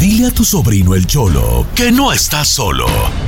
Dile 0.00 0.28
a 0.28 0.30
tu 0.30 0.46
sobrino 0.46 0.94
el 0.94 1.06
Cholo 1.06 1.66
que 1.76 1.92
no 1.92 2.10
está 2.10 2.42
solo. 2.42 2.86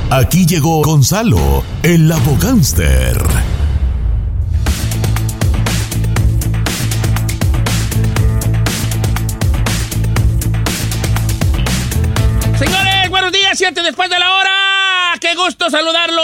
Aquí 0.09 0.47
llegó 0.47 0.81
Gonzalo, 0.81 1.63
el 1.83 2.11
abogánster. 2.11 3.15
Señores, 12.57 13.09
buenos 13.11 13.31
días, 13.31 13.55
siete 13.55 13.83
después 13.83 14.09
de 14.09 14.17
la 14.17 14.33
hora. 14.33 15.13
¡Qué 15.21 15.35
gusto 15.35 15.69
saludarlo! 15.69 16.23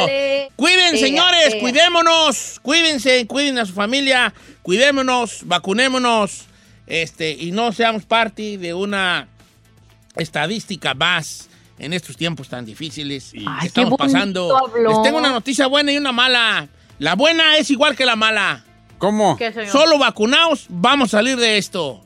Dale. 0.00 0.50
Cuiden, 0.56 0.98
señores, 0.98 1.54
cuidémonos, 1.60 2.58
cuídense, 2.62 3.28
cuiden 3.28 3.58
a 3.58 3.64
su 3.64 3.74
familia, 3.74 4.34
cuidémonos, 4.62 5.42
vacunémonos, 5.44 6.46
este, 6.88 7.30
y 7.30 7.52
no 7.52 7.70
seamos 7.70 8.04
parte 8.04 8.58
de 8.58 8.74
una 8.74 9.28
estadística 10.18 10.94
más 10.94 11.48
en 11.78 11.92
estos 11.92 12.16
tiempos 12.16 12.48
tan 12.48 12.64
difíciles 12.64 13.32
Ay, 13.34 13.40
que 13.42 13.60
qué 13.60 13.66
estamos 13.66 13.98
pasando. 13.98 14.56
habló. 14.56 14.90
Les 14.90 15.02
tengo 15.02 15.18
una 15.18 15.30
noticia 15.30 15.66
buena 15.66 15.92
y 15.92 15.96
una 15.96 16.12
mala. 16.12 16.68
La 16.98 17.14
buena 17.14 17.56
es 17.56 17.70
igual 17.70 17.96
que 17.96 18.04
la 18.04 18.16
mala. 18.16 18.64
¿Cómo? 18.98 19.38
Solo 19.70 19.98
vacunados 19.98 20.66
vamos 20.68 21.14
a 21.14 21.18
salir 21.18 21.36
de 21.36 21.58
esto. 21.58 22.02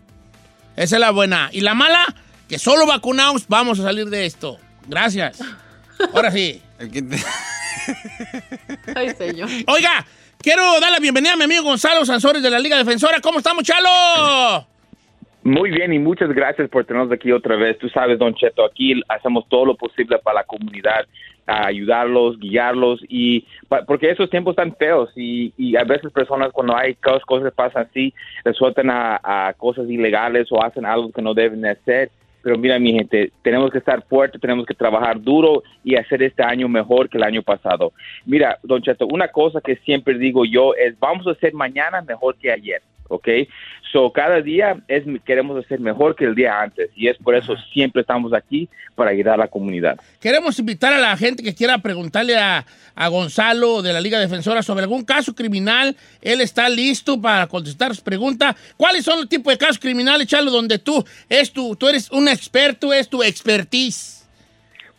Esa 0.76 0.96
es 0.96 1.00
la 1.00 1.10
buena. 1.10 1.48
Y 1.52 1.62
la 1.62 1.74
mala, 1.74 2.14
que 2.48 2.58
solo 2.58 2.86
vacunados 2.86 3.44
vamos 3.48 3.80
a 3.80 3.84
salir 3.84 4.10
de 4.10 4.26
esto. 4.26 4.58
Gracias. 4.86 5.38
Ahora 6.14 6.30
sí. 6.30 6.60
Ay, 8.94 9.14
señor. 9.16 9.48
Oiga, 9.66 10.06
quiero 10.38 10.78
dar 10.80 10.92
la 10.92 10.98
bienvenida 10.98 11.32
a 11.32 11.36
mi 11.36 11.44
amigo 11.44 11.62
Gonzalo 11.62 12.04
Sansores 12.04 12.42
de 12.42 12.50
la 12.50 12.58
Liga 12.58 12.76
Defensora. 12.76 13.20
¿Cómo 13.20 13.38
estamos, 13.38 13.64
Chalo? 13.64 14.68
Muy 15.44 15.70
bien 15.70 15.92
y 15.92 15.98
muchas 15.98 16.30
gracias 16.32 16.68
por 16.68 16.84
tenernos 16.84 17.10
aquí 17.12 17.32
otra 17.32 17.56
vez. 17.56 17.76
Tú 17.78 17.88
sabes, 17.88 18.18
Don 18.18 18.34
Cheto, 18.34 18.64
aquí 18.64 19.00
hacemos 19.08 19.48
todo 19.48 19.64
lo 19.66 19.74
posible 19.74 20.18
para 20.18 20.40
la 20.40 20.44
comunidad, 20.44 21.04
a 21.46 21.66
ayudarlos, 21.66 22.38
guiarlos 22.38 23.00
y 23.08 23.44
porque 23.88 24.10
esos 24.10 24.30
tiempos 24.30 24.52
están 24.52 24.76
feos 24.76 25.10
y, 25.16 25.52
a 25.76 25.82
veces 25.82 26.12
personas 26.12 26.52
cuando 26.52 26.76
hay 26.76 26.94
cos- 26.94 27.24
cosas 27.26 27.46
que 27.48 27.56
pasan 27.56 27.88
así, 27.90 28.14
resueltan 28.44 28.88
a, 28.90 29.20
a 29.22 29.52
cosas 29.54 29.88
ilegales 29.90 30.46
o 30.52 30.62
hacen 30.62 30.86
algo 30.86 31.10
que 31.10 31.22
no 31.22 31.34
deben 31.34 31.62
de 31.62 31.70
hacer. 31.70 32.10
Pero 32.44 32.58
mira, 32.58 32.78
mi 32.78 32.92
gente, 32.92 33.32
tenemos 33.42 33.70
que 33.70 33.78
estar 33.78 34.02
fuertes, 34.02 34.40
tenemos 34.40 34.66
que 34.66 34.74
trabajar 34.74 35.20
duro 35.20 35.62
y 35.84 35.96
hacer 35.96 36.22
este 36.22 36.42
año 36.44 36.68
mejor 36.68 37.08
que 37.08 37.16
el 37.16 37.22
año 37.24 37.42
pasado. 37.42 37.92
Mira, 38.26 38.58
Don 38.62 38.82
Cheto, 38.82 39.06
una 39.06 39.28
cosa 39.28 39.60
que 39.60 39.76
siempre 39.76 40.18
digo 40.18 40.44
yo 40.44 40.74
es, 40.74 40.98
vamos 40.98 41.26
a 41.26 41.32
hacer 41.32 41.52
mañana 41.54 42.02
mejor 42.02 42.36
que 42.36 42.50
ayer, 42.50 42.82
¿ok? 43.12 43.28
So, 43.92 44.10
cada 44.10 44.40
día 44.40 44.82
es, 44.88 45.04
queremos 45.24 45.62
hacer 45.62 45.78
mejor 45.78 46.16
que 46.16 46.24
el 46.24 46.34
día 46.34 46.62
antes 46.62 46.90
y 46.96 47.08
es 47.08 47.18
por 47.18 47.34
eso 47.34 47.54
siempre 47.72 48.00
estamos 48.00 48.32
aquí 48.32 48.68
para 48.94 49.10
ayudar 49.10 49.34
a 49.34 49.36
la 49.36 49.48
comunidad. 49.48 50.00
Queremos 50.18 50.58
invitar 50.58 50.94
a 50.94 50.98
la 50.98 51.14
gente 51.16 51.42
que 51.42 51.54
quiera 51.54 51.76
preguntarle 51.78 52.38
a, 52.38 52.64
a 52.94 53.08
Gonzalo 53.08 53.82
de 53.82 53.92
la 53.92 54.00
Liga 54.00 54.18
Defensora 54.18 54.62
sobre 54.62 54.84
algún 54.84 55.04
caso 55.04 55.34
criminal. 55.34 55.94
Él 56.22 56.40
está 56.40 56.70
listo 56.70 57.20
para 57.20 57.46
contestar 57.46 57.94
su 57.94 58.02
pregunta. 58.02 58.56
¿Cuáles 58.78 59.04
son 59.04 59.20
los 59.20 59.28
tipos 59.28 59.52
de 59.52 59.58
casos 59.58 59.78
criminales, 59.78 60.26
Chalo, 60.26 60.50
donde 60.50 60.78
tú, 60.78 61.04
es 61.28 61.52
tu, 61.52 61.76
tú 61.76 61.88
eres 61.88 62.10
un 62.10 62.28
experto, 62.28 62.94
es 62.94 63.10
tu 63.10 63.22
expertise? 63.22 64.21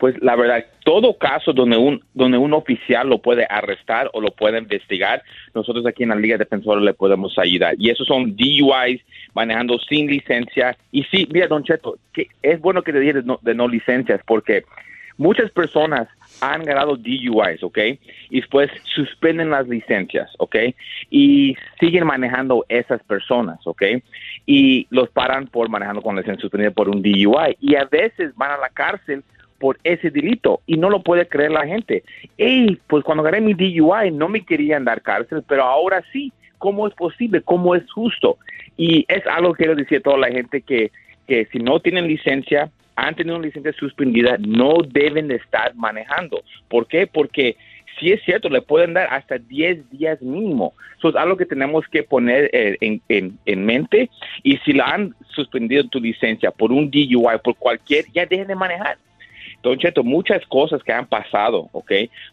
Pues 0.04 0.22
la 0.22 0.36
verdad, 0.36 0.66
todo 0.84 1.16
caso 1.16 1.54
donde 1.54 1.78
un, 1.78 2.04
donde 2.12 2.36
un 2.36 2.52
oficial 2.52 3.08
lo 3.08 3.22
puede 3.22 3.46
arrestar 3.48 4.10
o 4.12 4.20
lo 4.20 4.32
puede 4.32 4.58
investigar, 4.58 5.22
nosotros 5.54 5.86
aquí 5.86 6.02
en 6.02 6.10
la 6.10 6.16
Liga 6.16 6.36
Defensora 6.36 6.78
le 6.78 6.92
podemos 6.92 7.38
ayudar. 7.38 7.74
Y 7.78 7.88
esos 7.88 8.06
son 8.06 8.36
DUIs, 8.36 9.00
manejando 9.32 9.78
sin 9.78 10.08
licencia. 10.08 10.76
Y 10.92 11.04
sí, 11.04 11.26
mira, 11.32 11.46
Don 11.46 11.64
Cheto, 11.64 11.96
que 12.12 12.28
es 12.42 12.60
bueno 12.60 12.82
que 12.82 12.92
te 12.92 13.00
digas 13.00 13.14
de 13.14 13.22
no, 13.22 13.38
de 13.40 13.54
no 13.54 13.66
licencias 13.66 14.20
porque 14.26 14.64
muchas 15.16 15.50
personas 15.52 16.06
han 16.42 16.64
ganado 16.64 16.96
DUIs, 16.96 17.62
¿ok? 17.62 17.78
Y 18.28 18.40
después 18.40 18.70
suspenden 18.82 19.48
las 19.48 19.66
licencias, 19.68 20.30
¿ok? 20.36 20.56
Y 21.08 21.56
siguen 21.80 22.04
manejando 22.04 22.66
esas 22.68 23.02
personas, 23.04 23.66
¿ok? 23.66 23.82
Y 24.44 24.86
los 24.90 25.08
paran 25.08 25.46
por 25.46 25.70
manejando 25.70 26.02
con 26.02 26.14
licencia 26.14 26.42
suspendida 26.42 26.72
por 26.72 26.90
un 26.90 27.00
DUI. 27.00 27.56
Y 27.58 27.76
a 27.76 27.86
veces 27.86 28.36
van 28.36 28.50
a 28.50 28.58
la 28.58 28.68
cárcel 28.68 29.24
por 29.64 29.78
ese 29.82 30.10
delito 30.10 30.60
y 30.66 30.76
no 30.76 30.90
lo 30.90 31.00
puede 31.02 31.26
creer 31.26 31.50
la 31.50 31.66
gente. 31.66 32.02
Ey, 32.36 32.78
pues 32.86 33.02
cuando 33.02 33.22
gané 33.22 33.40
mi 33.40 33.54
DUI 33.54 34.10
no 34.12 34.28
me 34.28 34.44
querían 34.44 34.84
dar 34.84 35.00
cárcel, 35.00 35.42
pero 35.48 35.62
ahora 35.64 36.02
sí. 36.12 36.30
¿Cómo 36.58 36.86
es 36.86 36.92
posible? 36.92 37.40
¿Cómo 37.40 37.74
es 37.74 37.90
justo? 37.90 38.36
Y 38.76 39.06
es 39.08 39.26
algo 39.26 39.54
que 39.54 39.64
quiero 39.64 39.74
decir 39.74 39.98
a 39.98 40.02
toda 40.02 40.18
la 40.18 40.28
gente 40.28 40.60
que, 40.60 40.90
que 41.26 41.46
si 41.50 41.60
no 41.60 41.80
tienen 41.80 42.06
licencia, 42.06 42.70
han 42.94 43.14
tenido 43.14 43.36
una 43.36 43.46
licencia 43.46 43.72
suspendida, 43.72 44.36
no 44.38 44.74
deben 44.86 45.28
de 45.28 45.36
estar 45.36 45.74
manejando. 45.76 46.42
¿Por 46.68 46.86
qué? 46.86 47.06
Porque 47.06 47.56
si 47.98 48.12
es 48.12 48.22
cierto, 48.24 48.50
le 48.50 48.60
pueden 48.60 48.92
dar 48.92 49.08
hasta 49.10 49.38
10 49.38 49.90
días 49.90 50.20
mínimo. 50.20 50.74
Eso 50.98 51.08
es 51.08 51.16
algo 51.16 51.36
que 51.38 51.46
tenemos 51.46 51.86
que 51.88 52.02
poner 52.02 52.50
eh, 52.52 52.76
en, 52.82 53.00
en- 53.08 53.38
en 53.46 53.64
mente. 53.64 54.10
Y 54.42 54.58
si 54.58 54.74
la 54.74 54.84
han 54.86 55.14
suspendido 55.30 55.84
tu 55.88 56.00
licencia 56.00 56.50
por 56.50 56.70
un 56.70 56.90
DUI, 56.90 57.38
por 57.42 57.56
cualquier, 57.56 58.04
ya 58.12 58.26
dejen 58.26 58.46
de 58.48 58.54
manejar. 58.56 58.98
Don 59.64 59.78
Cheto, 59.78 60.04
muchas 60.04 60.44
cosas 60.46 60.82
que 60.84 60.92
han 60.92 61.06
pasado, 61.06 61.68
¿ok? 61.72 61.90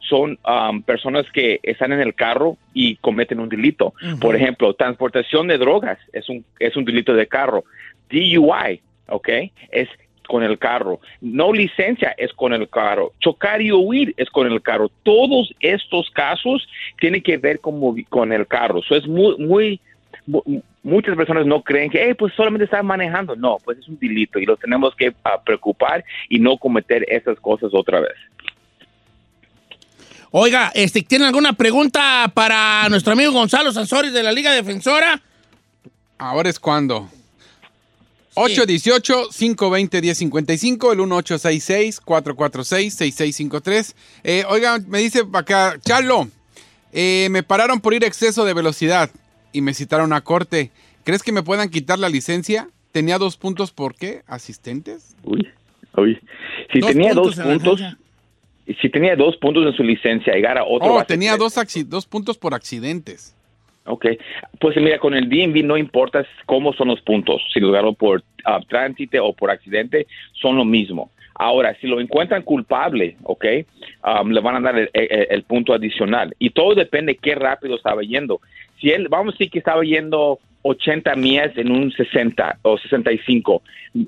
Son 0.07 0.37
um, 0.45 0.83
personas 0.83 1.25
que 1.31 1.59
están 1.63 1.91
en 1.93 2.01
el 2.01 2.13
carro 2.13 2.57
y 2.73 2.97
cometen 2.97 3.39
un 3.39 3.49
delito. 3.49 3.93
Por 4.19 4.35
ejemplo, 4.35 4.73
transportación 4.73 5.47
de 5.47 5.57
drogas 5.57 5.97
es 6.13 6.29
un, 6.29 6.43
es 6.59 6.75
un 6.75 6.85
delito 6.85 7.13
de 7.13 7.25
carro. 7.27 7.63
DUI, 8.09 8.81
¿ok? 9.07 9.29
Es 9.71 9.87
con 10.27 10.43
el 10.43 10.59
carro. 10.59 10.99
No 11.21 11.51
licencia 11.51 12.13
es 12.17 12.31
con 12.33 12.53
el 12.53 12.69
carro. 12.69 13.13
Chocar 13.19 13.61
y 13.61 13.71
huir 13.71 14.13
es 14.17 14.29
con 14.29 14.45
el 14.51 14.61
carro. 14.61 14.89
Todos 15.03 15.53
estos 15.61 16.09
casos 16.11 16.67
tienen 16.99 17.21
que 17.21 17.37
ver 17.37 17.59
con, 17.59 17.79
con 18.03 18.31
el 18.31 18.45
carro. 18.45 18.79
Eso 18.79 18.95
es 18.95 19.07
muy, 19.07 19.37
muy, 19.37 19.79
mu- 20.27 20.61
muchas 20.83 21.15
personas 21.15 21.45
no 21.45 21.61
creen 21.61 21.89
que, 21.89 22.03
"Hey, 22.03 22.13
pues 22.17 22.33
solamente 22.33 22.65
están 22.65 22.85
manejando. 22.85 23.35
No, 23.35 23.57
pues 23.63 23.79
es 23.79 23.87
un 23.87 23.99
delito 23.99 24.39
y 24.39 24.45
lo 24.45 24.57
tenemos 24.57 24.95
que 24.95 25.13
ah, 25.23 25.41
preocupar 25.43 26.03
y 26.29 26.39
no 26.39 26.57
cometer 26.57 27.05
esas 27.09 27.39
cosas 27.39 27.71
otra 27.73 27.99
vez. 27.99 28.13
Oiga, 30.31 30.71
este, 30.73 31.01
¿tiene 31.01 31.25
alguna 31.25 31.53
pregunta 31.53 32.31
para 32.33 32.87
nuestro 32.89 33.13
amigo 33.13 33.33
Gonzalo 33.33 33.71
Sansores 33.73 34.13
de 34.13 34.23
la 34.23 34.31
Liga 34.31 34.53
Defensora? 34.53 35.21
Ahora 36.17 36.49
es 36.49 36.57
cuando. 36.57 37.09
818-520-1055, 38.35 40.93
el 40.93 40.99
1866-446-6653. 40.99 43.93
Eh, 44.23 44.45
oiga, 44.47 44.79
me 44.87 44.99
dice 44.99 45.23
acá, 45.33 45.77
Charlo, 45.83 46.29
eh, 46.93 47.27
me 47.29 47.43
pararon 47.43 47.81
por 47.81 47.93
ir 47.93 48.05
a 48.05 48.07
exceso 48.07 48.45
de 48.45 48.53
velocidad 48.53 49.09
y 49.53 49.61
me 49.61 49.73
citaron 49.73 50.13
a 50.13 50.21
corte. 50.21 50.71
¿Crees 51.03 51.23
que 51.23 51.31
me 51.31 51.43
puedan 51.43 51.69
quitar 51.69 51.99
la 51.99 52.09
licencia? 52.09 52.67
Tenía 52.91 53.17
dos 53.17 53.37
puntos, 53.37 53.71
¿por 53.71 53.95
qué? 53.95 54.21
¿Asistentes? 54.27 55.15
Uy, 55.23 55.47
uy. 55.97 56.19
Si 56.71 56.79
Dos 56.79 56.91
tenía 56.91 57.13
puntos 57.13 57.35
dos 57.37 57.45
puntos, 57.45 57.81
si 58.81 58.89
tenía 58.89 59.15
dos 59.15 59.37
puntos 59.37 59.65
en 59.65 59.73
su 59.73 59.83
licencia, 59.83 60.33
llegar 60.33 60.57
a 60.57 60.63
otro. 60.63 60.93
Oh, 60.95 61.03
tenía 61.05 61.37
dos, 61.37 61.55
dos 61.87 62.05
puntos 62.05 62.37
por 62.37 62.53
accidentes. 62.53 63.35
Ok, 63.85 64.05
pues 64.59 64.77
mira, 64.77 64.99
con 64.99 65.15
el 65.15 65.27
DMV 65.27 65.63
no 65.65 65.75
importa 65.75 66.23
cómo 66.45 66.71
son 66.73 66.89
los 66.89 67.01
puntos, 67.01 67.41
si 67.51 67.59
lo 67.59 67.69
agarró 67.69 67.93
por 67.93 68.23
ah, 68.45 68.59
tránsito 68.69 69.25
o 69.25 69.33
por 69.33 69.49
accidente, 69.49 70.05
son 70.39 70.55
lo 70.55 70.63
mismo. 70.65 71.09
Ahora, 71.33 71.75
si 71.81 71.87
lo 71.87 71.99
encuentran 71.99 72.43
culpable, 72.43 73.17
ok, 73.23 73.45
um, 74.21 74.29
le 74.29 74.39
van 74.41 74.57
a 74.57 74.59
dar 74.59 74.77
el, 74.77 74.89
el- 74.93 75.27
el 75.31 75.43
punto 75.43 75.73
adicional. 75.73 76.35
Y 76.37 76.51
todo 76.51 76.75
depende 76.75 77.15
qué 77.15 77.33
rápido 77.33 77.75
estaba 77.75 78.03
yendo. 78.03 78.39
Si 78.81 78.89
él, 78.89 79.07
vamos 79.09 79.33
a 79.33 79.37
decir 79.37 79.51
que 79.51 79.59
estaba 79.59 79.83
yendo 79.83 80.39
80 80.63 81.15
millas 81.15 81.55
en 81.57 81.71
un 81.71 81.91
60 81.91 82.57
o 82.63 82.77
65, 82.77 83.61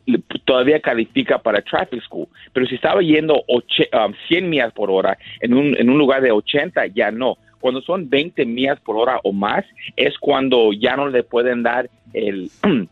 le- 0.05 0.19
todavía 0.45 0.79
califica 0.79 1.37
para 1.39 1.61
traffic 1.61 2.01
school. 2.03 2.27
Pero 2.51 2.65
si 2.65 2.75
estaba 2.75 3.01
yendo 3.01 3.43
um, 3.47 4.13
100 4.27 4.49
millas 4.49 4.73
por 4.73 4.91
hora 4.91 5.17
en 5.41 5.53
un, 5.53 5.75
en 5.77 5.89
un 5.89 5.97
lugar 5.97 6.21
de 6.21 6.31
80, 6.31 6.87
ya 6.87 7.11
no. 7.11 7.37
Cuando 7.59 7.81
son 7.81 8.09
20 8.09 8.45
millas 8.45 8.79
por 8.81 8.97
hora 8.97 9.19
o 9.23 9.31
más, 9.31 9.63
es 9.95 10.17
cuando 10.19 10.73
ya 10.73 10.95
no 10.95 11.07
le 11.07 11.23
pueden 11.23 11.63
dar 11.63 11.89
el... 12.13 12.49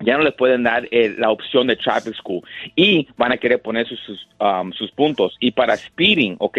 ya 0.00 0.16
no 0.16 0.24
le 0.24 0.32
pueden 0.32 0.62
dar 0.62 0.88
eh, 0.90 1.14
la 1.18 1.30
opción 1.30 1.66
de 1.66 1.76
traffic 1.76 2.14
school 2.14 2.42
y 2.74 3.06
van 3.16 3.32
a 3.32 3.36
querer 3.36 3.60
poner 3.60 3.86
sus, 3.86 4.26
um, 4.40 4.72
sus 4.72 4.90
puntos. 4.90 5.36
Y 5.40 5.50
para 5.50 5.76
speeding, 5.76 6.36
¿ok? 6.38 6.58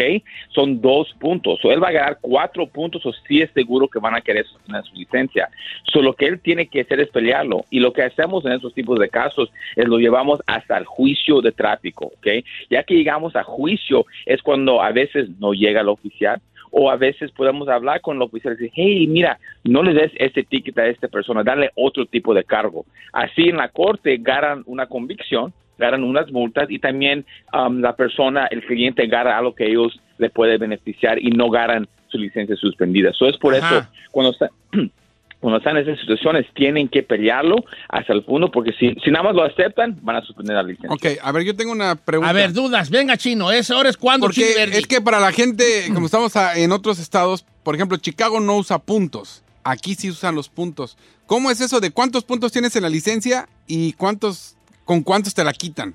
Son 0.50 0.80
dos 0.80 1.12
puntos. 1.18 1.64
O 1.64 1.72
él 1.72 1.82
va 1.82 1.88
a 1.88 1.92
ganar 1.92 2.18
cuatro 2.20 2.66
puntos 2.66 3.04
o 3.04 3.12
sí 3.26 3.42
es 3.42 3.50
seguro 3.52 3.88
que 3.88 3.98
van 3.98 4.14
a 4.14 4.20
querer 4.20 4.46
sostener 4.46 4.84
su 4.84 4.94
licencia. 4.94 5.48
So, 5.92 6.00
lo 6.00 6.14
que 6.14 6.26
él 6.26 6.40
tiene 6.40 6.66
que 6.66 6.82
hacer 6.82 7.00
es 7.00 7.08
pelearlo. 7.08 7.64
Y 7.70 7.80
lo 7.80 7.92
que 7.92 8.02
hacemos 8.02 8.44
en 8.44 8.52
esos 8.52 8.72
tipos 8.74 8.98
de 8.98 9.08
casos 9.08 9.50
es 9.76 9.86
lo 9.86 9.98
llevamos 9.98 10.40
hasta 10.46 10.78
el 10.78 10.84
juicio 10.84 11.40
de 11.40 11.52
tráfico, 11.52 12.06
¿ok? 12.06 12.44
Ya 12.70 12.82
que 12.84 12.94
llegamos 12.94 13.34
a 13.36 13.42
juicio 13.42 14.06
es 14.26 14.40
cuando 14.42 14.82
a 14.82 14.92
veces 14.92 15.28
no 15.40 15.52
llega 15.52 15.80
el 15.80 15.88
oficial 15.88 16.40
o 16.72 16.90
a 16.90 16.96
veces 16.96 17.30
podemos 17.32 17.68
hablar 17.68 18.00
con 18.00 18.16
el 18.16 18.22
oficial 18.22 18.54
y 18.54 18.56
decir, 18.56 18.72
hey, 18.74 19.06
mira, 19.06 19.38
no 19.62 19.82
le 19.82 19.92
des 19.92 20.10
este 20.16 20.42
ticket 20.42 20.76
a 20.78 20.86
esta 20.88 21.06
persona, 21.06 21.44
dale 21.44 21.70
otro 21.76 22.06
tipo 22.06 22.34
de 22.34 22.44
cargo. 22.44 22.86
Así 23.12 23.50
en 23.50 23.58
la 23.58 23.68
corte 23.68 24.16
ganan 24.18 24.64
una 24.66 24.86
convicción, 24.86 25.52
ganan 25.78 26.02
unas 26.02 26.32
multas 26.32 26.70
y 26.70 26.78
también 26.78 27.24
um, 27.52 27.80
la 27.80 27.94
persona, 27.94 28.46
el 28.50 28.64
cliente, 28.64 29.06
gana 29.06 29.36
algo 29.36 29.54
que 29.54 29.66
ellos 29.66 30.00
le 30.18 30.30
puede 30.30 30.56
beneficiar 30.56 31.18
y 31.18 31.30
no 31.30 31.50
ganan 31.50 31.86
su 32.08 32.18
licencia 32.18 32.56
suspendida. 32.56 33.10
Eso 33.10 33.26
es 33.26 33.36
por 33.36 33.54
Ajá. 33.54 33.78
eso, 33.78 33.88
cuando 34.10 34.32
está... 34.32 34.48
Cuando 35.42 35.58
están 35.58 35.76
en 35.76 35.82
esas 35.82 35.98
situaciones, 36.00 36.46
tienen 36.54 36.88
que 36.88 37.02
pelearlo 37.02 37.56
hasta 37.88 38.12
el 38.12 38.22
punto, 38.22 38.50
porque 38.52 38.72
si, 38.78 38.94
si 39.04 39.10
nada 39.10 39.24
más 39.24 39.34
lo 39.34 39.42
aceptan, 39.42 39.98
van 40.00 40.16
a 40.16 40.22
suspender 40.22 40.54
la 40.54 40.62
licencia. 40.62 40.90
Ok, 40.92 41.18
a 41.20 41.32
ver, 41.32 41.42
yo 41.42 41.56
tengo 41.56 41.72
una 41.72 41.96
pregunta. 41.96 42.30
A 42.30 42.32
ver, 42.32 42.52
dudas. 42.52 42.88
Venga, 42.90 43.16
chino. 43.16 43.50
Es, 43.50 43.68
ahora 43.72 43.90
es 43.90 43.96
cuando, 43.96 44.26
Porque 44.28 44.54
es 44.72 44.86
que 44.86 45.00
para 45.00 45.18
la 45.18 45.32
gente, 45.32 45.64
como 45.92 46.06
estamos 46.06 46.36
a- 46.36 46.56
en 46.56 46.70
otros 46.70 47.00
estados, 47.00 47.44
por 47.64 47.74
ejemplo, 47.74 47.96
Chicago 47.98 48.38
no 48.38 48.56
usa 48.56 48.78
puntos. 48.78 49.42
Aquí 49.64 49.96
sí 49.96 50.10
usan 50.10 50.34
los 50.36 50.48
puntos. 50.48 50.96
¿Cómo 51.26 51.50
es 51.50 51.60
eso 51.60 51.80
de 51.80 51.90
cuántos 51.90 52.24
puntos 52.24 52.52
tienes 52.52 52.74
en 52.76 52.82
la 52.84 52.88
licencia 52.88 53.48
y 53.66 53.92
cuántos 53.94 54.56
con 54.84 55.02
cuántos 55.02 55.34
te 55.34 55.42
la 55.44 55.52
quitan? 55.52 55.94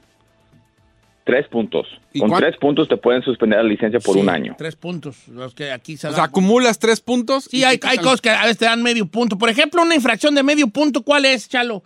Tres 1.28 1.48
puntos. 1.50 1.86
¿Y 2.14 2.20
Con 2.22 2.32
tres 2.32 2.56
puntos 2.58 2.88
te 2.88 2.96
pueden 2.98 3.22
suspender 3.22 3.60
la 3.60 3.66
licencia 3.70 4.00
por 4.00 4.16
Sí, 4.16 4.22
un 4.22 4.30
año. 4.30 4.56
Tres 4.58 4.76
puntos. 4.78 5.28
Los 5.28 5.54
que 5.54 5.72
aquí 5.72 5.98
se 5.98 6.08
O 6.08 6.12
sea, 6.14 6.24
acumulas 6.24 6.80
tres 6.80 7.02
puntos. 7.02 7.48
y 7.54 7.58
Sí, 7.58 7.64
hay, 7.66 7.78
hay 7.86 7.98
cosas 7.98 8.22
que 8.22 8.30
a 8.30 8.44
veces 8.44 8.58
te 8.58 8.66
dan 8.66 8.82
medio 8.82 9.06
punto. 9.06 9.38
Por 9.38 9.50
ejemplo, 9.50 9.82
una 9.84 9.94
infracción 9.94 10.34
de 10.34 10.42
medio 10.42 10.68
punto, 10.70 11.02
¿cuál 11.04 11.26
es, 11.26 11.50
Chalo? 11.50 11.84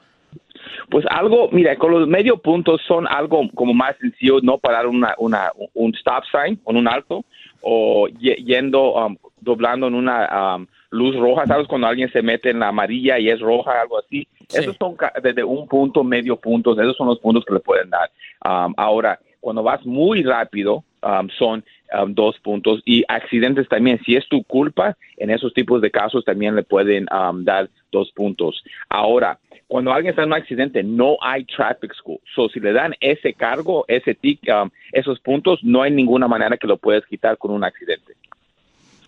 Pues 0.90 1.06
algo, 1.10 1.50
mira, 1.52 1.76
con 1.76 1.92
los 1.92 2.08
medio 2.08 2.38
puntos 2.38 2.82
son 2.88 3.08
algo 3.08 3.42
como 3.56 3.74
más 3.74 3.96
sencillo, 4.00 4.40
no 4.44 4.58
parar 4.60 4.86
una, 4.88 5.16
una, 5.18 5.52
un 5.74 5.94
stop 5.96 6.24
sign 6.32 6.60
en 6.68 6.78
un 6.78 6.88
alto 6.88 7.26
o 7.62 8.08
ye- 8.20 8.44
yendo, 8.46 8.94
um, 8.94 9.18
doblando 9.40 9.88
en 9.88 9.96
una 9.96 10.56
um, 10.58 10.68
luz 10.92 11.16
roja, 11.16 11.48
¿sabes? 11.48 11.68
Cuando 11.68 11.88
alguien 11.88 12.12
se 12.12 12.22
mete 12.22 12.52
en 12.52 12.60
la 12.60 12.68
amarilla 12.68 13.18
y 13.18 13.30
es 13.30 13.40
roja, 13.40 13.82
algo 13.82 13.98
así. 14.00 14.28
Sí. 14.50 14.60
Esos 14.60 14.76
son 14.78 14.96
ca- 14.96 15.14
desde 15.24 15.44
un 15.44 15.68
punto, 15.68 16.04
medio 16.04 16.36
puntos, 16.36 16.78
esos 16.78 16.96
son 16.98 17.08
los 17.08 17.20
puntos 17.20 17.44
que 17.46 17.54
le 17.54 17.60
pueden 17.62 17.90
dar. 17.90 18.12
Um, 18.44 18.74
ahora, 18.78 19.20
cuando 19.42 19.64
vas 19.64 19.86
muy 19.86 20.24
rápido, 20.24 20.86
um, 21.04 21.28
son 21.38 21.64
um, 22.00 22.14
dos 22.14 22.40
puntos 22.40 22.82
y 22.86 23.04
accidentes 23.08 23.68
también. 23.68 24.00
Si 24.06 24.16
es 24.16 24.28
tu 24.30 24.44
culpa, 24.44 24.96
en 25.18 25.30
esos 25.30 25.54
tipos 25.54 25.82
de 25.82 25.92
casos 25.92 26.24
también 26.24 26.56
le 26.56 26.64
pueden 26.64 27.08
um, 27.12 27.44
dar 27.44 27.70
dos 27.92 28.12
puntos. 28.12 28.64
Ahora, 28.88 29.38
cuando 29.68 29.92
alguien 29.92 30.12
está 30.12 30.24
en 30.24 30.30
un 30.30 30.36
accidente, 30.36 30.84
no 30.84 31.18
hay 31.22 31.44
traffic 31.46 31.94
school. 31.94 32.20
So, 32.36 32.50
si 32.50 32.60
le 32.60 32.72
dan 32.72 32.94
ese 33.00 33.34
cargo, 33.34 33.84
ese 33.88 34.16
tic, 34.16 34.40
um, 34.48 34.70
esos 34.92 35.20
puntos, 35.20 35.64
no 35.64 35.82
hay 35.82 35.92
ninguna 35.92 36.28
manera 36.28 36.58
que 36.58 36.68
lo 36.68 36.78
puedes 36.78 37.06
quitar 37.06 37.38
con 37.38 37.52
un 37.52 37.64
accidente. 37.64 38.14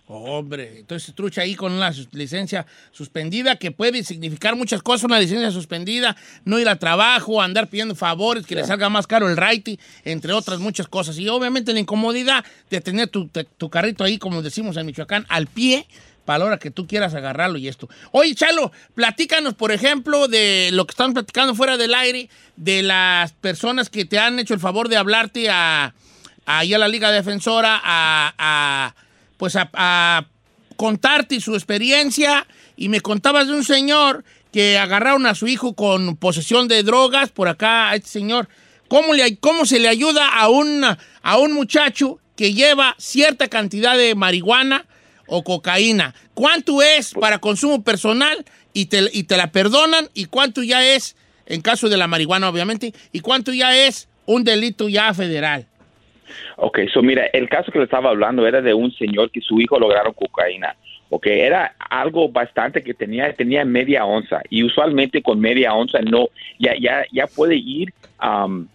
Hombre, 0.06 0.80
entonces 0.80 1.14
trucha 1.14 1.40
ahí 1.40 1.54
con 1.54 1.72
una 1.72 1.90
licencia 2.12 2.66
suspendida 2.92 3.56
que 3.56 3.70
puede 3.70 4.04
significar 4.04 4.54
muchas 4.54 4.82
cosas, 4.82 5.04
una 5.04 5.18
licencia 5.18 5.50
suspendida, 5.50 6.14
no 6.44 6.58
ir 6.58 6.68
a 6.68 6.76
trabajo, 6.76 7.40
andar 7.40 7.68
pidiendo 7.68 7.94
favores, 7.94 8.44
que 8.44 8.54
le 8.54 8.64
salga 8.64 8.90
más 8.90 9.06
caro 9.06 9.30
el 9.30 9.36
raite, 9.38 9.78
entre 10.04 10.34
otras 10.34 10.60
muchas 10.60 10.88
cosas. 10.88 11.18
Y 11.18 11.26
obviamente 11.30 11.72
la 11.72 11.80
incomodidad 11.80 12.44
de 12.68 12.82
tener 12.82 13.08
tu, 13.08 13.28
te- 13.28 13.44
tu 13.44 13.70
carrito 13.70 14.04
ahí, 14.04 14.18
como 14.18 14.42
decimos 14.42 14.76
en 14.76 14.84
Michoacán, 14.84 15.24
al 15.30 15.46
pie, 15.46 15.86
para 16.26 16.38
la 16.40 16.44
hora 16.46 16.58
que 16.58 16.70
tú 16.70 16.86
quieras 16.86 17.14
agarrarlo 17.14 17.56
y 17.56 17.68
esto. 17.68 17.88
Oye, 18.12 18.34
Chalo, 18.34 18.72
platícanos, 18.94 19.54
por 19.54 19.72
ejemplo, 19.72 20.28
de 20.28 20.68
lo 20.72 20.86
que 20.86 20.90
están 20.92 21.14
platicando 21.14 21.54
fuera 21.54 21.78
del 21.78 21.94
aire, 21.94 22.28
de 22.56 22.82
las 22.82 23.32
personas 23.32 23.88
que 23.88 24.04
te 24.04 24.18
han 24.18 24.38
hecho 24.38 24.52
el 24.52 24.60
favor 24.60 24.88
de 24.90 24.96
hablarte 24.98 25.48
a, 25.50 25.94
ahí 26.44 26.74
a 26.74 26.78
la 26.78 26.88
Liga 26.88 27.10
Defensora, 27.10 27.80
a, 27.82 28.34
a, 28.38 28.94
pues 29.36 29.56
a, 29.56 29.70
a 29.74 30.26
contarte 30.76 31.40
su 31.40 31.54
experiencia 31.54 32.46
y 32.76 32.88
me 32.88 33.00
contabas 33.00 33.46
de 33.46 33.54
un 33.54 33.64
señor 33.64 34.24
que 34.52 34.78
agarraron 34.78 35.26
a 35.26 35.34
su 35.34 35.48
hijo 35.48 35.74
con 35.74 36.16
posesión 36.16 36.68
de 36.68 36.82
drogas 36.82 37.30
por 37.30 37.48
acá 37.48 37.90
a 37.90 37.96
este 37.96 38.08
señor. 38.08 38.48
¿Cómo, 38.88 39.14
le, 39.14 39.36
cómo 39.38 39.66
se 39.66 39.80
le 39.80 39.88
ayuda 39.88 40.28
a, 40.28 40.48
un 40.48 40.84
a 40.84 41.38
un 41.38 41.52
muchacho 41.52 42.20
que 42.36 42.54
lleva 42.54 42.94
cierta 42.98 43.48
cantidad 43.48 43.96
de 43.96 44.14
marihuana 44.14 44.86
o 45.26 45.42
cocaína? 45.42 46.14
¿Cuánto 46.34 46.82
es 46.82 47.14
para 47.14 47.38
consumo 47.38 47.82
personal 47.82 48.44
y 48.72 48.86
te, 48.86 49.08
y 49.12 49.24
te 49.24 49.36
la 49.36 49.50
perdonan? 49.50 50.08
¿Y 50.14 50.26
cuánto 50.26 50.62
ya 50.62 50.84
es, 50.84 51.16
en 51.46 51.60
caso 51.60 51.88
de 51.88 51.96
la 51.96 52.06
marihuana 52.06 52.48
obviamente, 52.48 52.94
y 53.10 53.20
cuánto 53.20 53.52
ya 53.52 53.76
es 53.76 54.08
un 54.26 54.44
delito 54.44 54.88
ya 54.88 55.12
federal? 55.14 55.66
Ok, 56.56 56.80
so 56.92 57.02
mira, 57.02 57.26
el 57.32 57.48
caso 57.48 57.72
que 57.72 57.78
le 57.78 57.84
estaba 57.84 58.10
hablando 58.10 58.46
era 58.46 58.60
de 58.60 58.74
un 58.74 58.92
señor 58.92 59.30
que 59.30 59.40
su 59.40 59.60
hijo 59.60 59.78
lograron 59.78 60.12
cocaína. 60.12 60.74
Ok, 61.10 61.26
era 61.26 61.74
algo 61.90 62.28
bastante 62.28 62.82
que 62.82 62.94
tenía, 62.94 63.32
tenía 63.34 63.64
media 63.64 64.04
onza 64.04 64.40
y 64.50 64.64
usualmente 64.64 65.22
con 65.22 65.38
media 65.38 65.74
onza 65.74 66.00
no, 66.00 66.28
ya, 66.58 66.74
ya, 66.80 67.04
ya 67.12 67.26
puede 67.26 67.56
ir 67.56 67.92
um, 68.22 68.66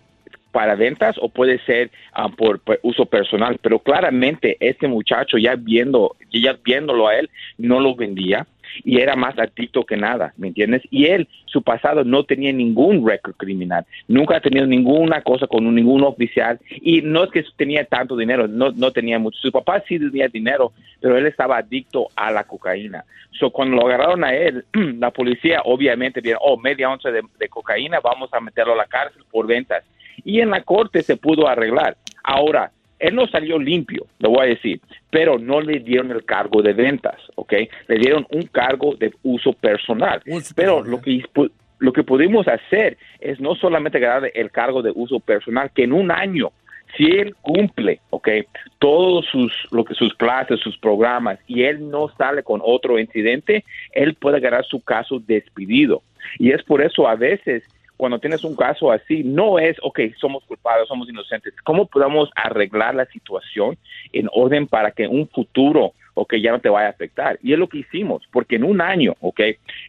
para 0.51 0.75
ventas 0.75 1.17
o 1.19 1.29
puede 1.29 1.59
ser 1.65 1.91
um, 2.17 2.31
por, 2.31 2.59
por 2.59 2.79
uso 2.83 3.05
personal, 3.05 3.57
pero 3.61 3.79
claramente 3.79 4.57
este 4.59 4.87
muchacho 4.87 5.37
ya 5.37 5.55
viendo, 5.55 6.15
ya 6.31 6.57
viéndolo 6.63 7.07
a 7.07 7.15
él, 7.15 7.29
no 7.57 7.79
lo 7.79 7.95
vendía 7.95 8.45
y 8.83 8.99
era 8.99 9.15
más 9.15 9.37
adicto 9.37 9.85
que 9.85 9.97
nada, 9.97 10.33
¿me 10.37 10.47
entiendes? 10.47 10.81
Y 10.89 11.05
él, 11.05 11.27
su 11.45 11.61
pasado 11.61 12.03
no 12.03 12.23
tenía 12.23 12.51
ningún 12.53 13.07
récord 13.07 13.35
criminal, 13.35 13.85
nunca 14.07 14.37
ha 14.37 14.41
tenido 14.41 14.65
ninguna 14.65 15.21
cosa 15.21 15.47
con 15.47 15.73
ningún 15.73 16.03
oficial 16.03 16.59
y 16.81 17.01
no 17.01 17.23
es 17.23 17.31
que 17.31 17.43
tenía 17.55 17.85
tanto 17.85 18.15
dinero, 18.15 18.47
no, 18.47 18.71
no 18.71 18.91
tenía 18.91 19.19
mucho. 19.19 19.39
Su 19.39 19.51
papá 19.51 19.83
sí 19.87 19.99
tenía 19.99 20.27
dinero, 20.27 20.73
pero 20.99 21.17
él 21.17 21.25
estaba 21.25 21.57
adicto 21.57 22.07
a 22.15 22.31
la 22.31 22.43
cocaína. 22.43 23.05
So, 23.31 23.51
cuando 23.51 23.77
lo 23.77 23.87
agarraron 23.87 24.23
a 24.23 24.33
él, 24.33 24.65
la 24.99 25.11
policía 25.11 25.61
obviamente 25.65 26.21
vieron, 26.21 26.41
oh, 26.43 26.57
media 26.57 26.89
onza 26.89 27.11
de, 27.11 27.21
de 27.37 27.49
cocaína, 27.49 27.99
vamos 27.99 28.29
a 28.33 28.39
meterlo 28.39 28.73
a 28.73 28.77
la 28.77 28.85
cárcel 28.85 29.23
por 29.31 29.47
ventas. 29.47 29.83
Y 30.23 30.41
en 30.41 30.49
la 30.49 30.63
corte 30.63 31.01
se 31.01 31.15
pudo 31.15 31.47
arreglar. 31.47 31.95
Ahora, 32.23 32.71
él 32.99 33.15
no 33.15 33.27
salió 33.27 33.57
limpio, 33.57 34.05
lo 34.19 34.31
voy 34.31 34.45
a 34.45 34.49
decir, 34.49 34.81
pero 35.09 35.39
no 35.39 35.61
le 35.61 35.79
dieron 35.79 36.11
el 36.11 36.25
cargo 36.25 36.61
de 36.61 36.73
ventas, 36.73 37.15
¿ok? 37.35 37.53
Le 37.87 37.97
dieron 37.97 38.27
un 38.31 38.43
cargo 38.43 38.95
de 38.95 39.13
uso 39.23 39.53
personal. 39.53 40.21
Pero 40.55 40.83
lo 40.83 41.01
que, 41.01 41.23
lo 41.79 41.93
que 41.93 42.03
pudimos 42.03 42.47
hacer 42.47 42.97
es 43.19 43.39
no 43.39 43.55
solamente 43.55 43.99
ganar 43.99 44.29
el 44.33 44.51
cargo 44.51 44.81
de 44.81 44.91
uso 44.93 45.19
personal, 45.19 45.71
que 45.73 45.85
en 45.85 45.93
un 45.93 46.11
año, 46.11 46.51
si 46.97 47.05
él 47.05 47.35
cumple, 47.41 48.01
¿ok? 48.09 48.27
Todos 48.79 49.25
sus, 49.31 49.53
lo 49.71 49.85
que, 49.85 49.93
sus 49.93 50.13
clases, 50.15 50.59
sus 50.59 50.77
programas, 50.77 51.39
y 51.47 51.63
él 51.63 51.89
no 51.89 52.09
sale 52.17 52.43
con 52.43 52.59
otro 52.61 52.99
incidente, 52.99 53.63
él 53.93 54.15
puede 54.15 54.41
ganar 54.41 54.65
su 54.65 54.81
caso 54.83 55.19
despedido. 55.25 56.03
Y 56.37 56.51
es 56.51 56.61
por 56.63 56.81
eso 56.81 57.07
a 57.07 57.15
veces 57.15 57.63
cuando 57.99 58.17
tienes 58.17 58.45
un 58.45 58.55
caso 58.55 58.93
así, 58.93 59.25
no 59.25 59.59
es, 59.59 59.75
ok, 59.83 59.99
somos 60.17 60.45
culpables, 60.45 60.87
somos 60.87 61.09
inocentes. 61.09 61.53
¿Cómo 61.65 61.85
podemos 61.85 62.29
arreglar 62.33 62.95
la 62.95 63.05
situación 63.07 63.77
en 64.13 64.29
orden 64.31 64.67
para 64.67 64.91
que 64.91 65.05
un 65.05 65.27
futuro, 65.27 65.91
ok, 66.19 66.35
ya 66.35 66.51
no 66.51 66.59
te 66.59 66.69
vaya 66.69 66.87
a 66.87 66.91
afectar. 66.91 67.39
Y 67.41 67.53
es 67.53 67.59
lo 67.59 67.67
que 67.67 67.79
hicimos, 67.79 68.23
porque 68.31 68.57
en 68.57 68.63
un 68.63 68.81
año, 68.81 69.15
ok, 69.21 69.41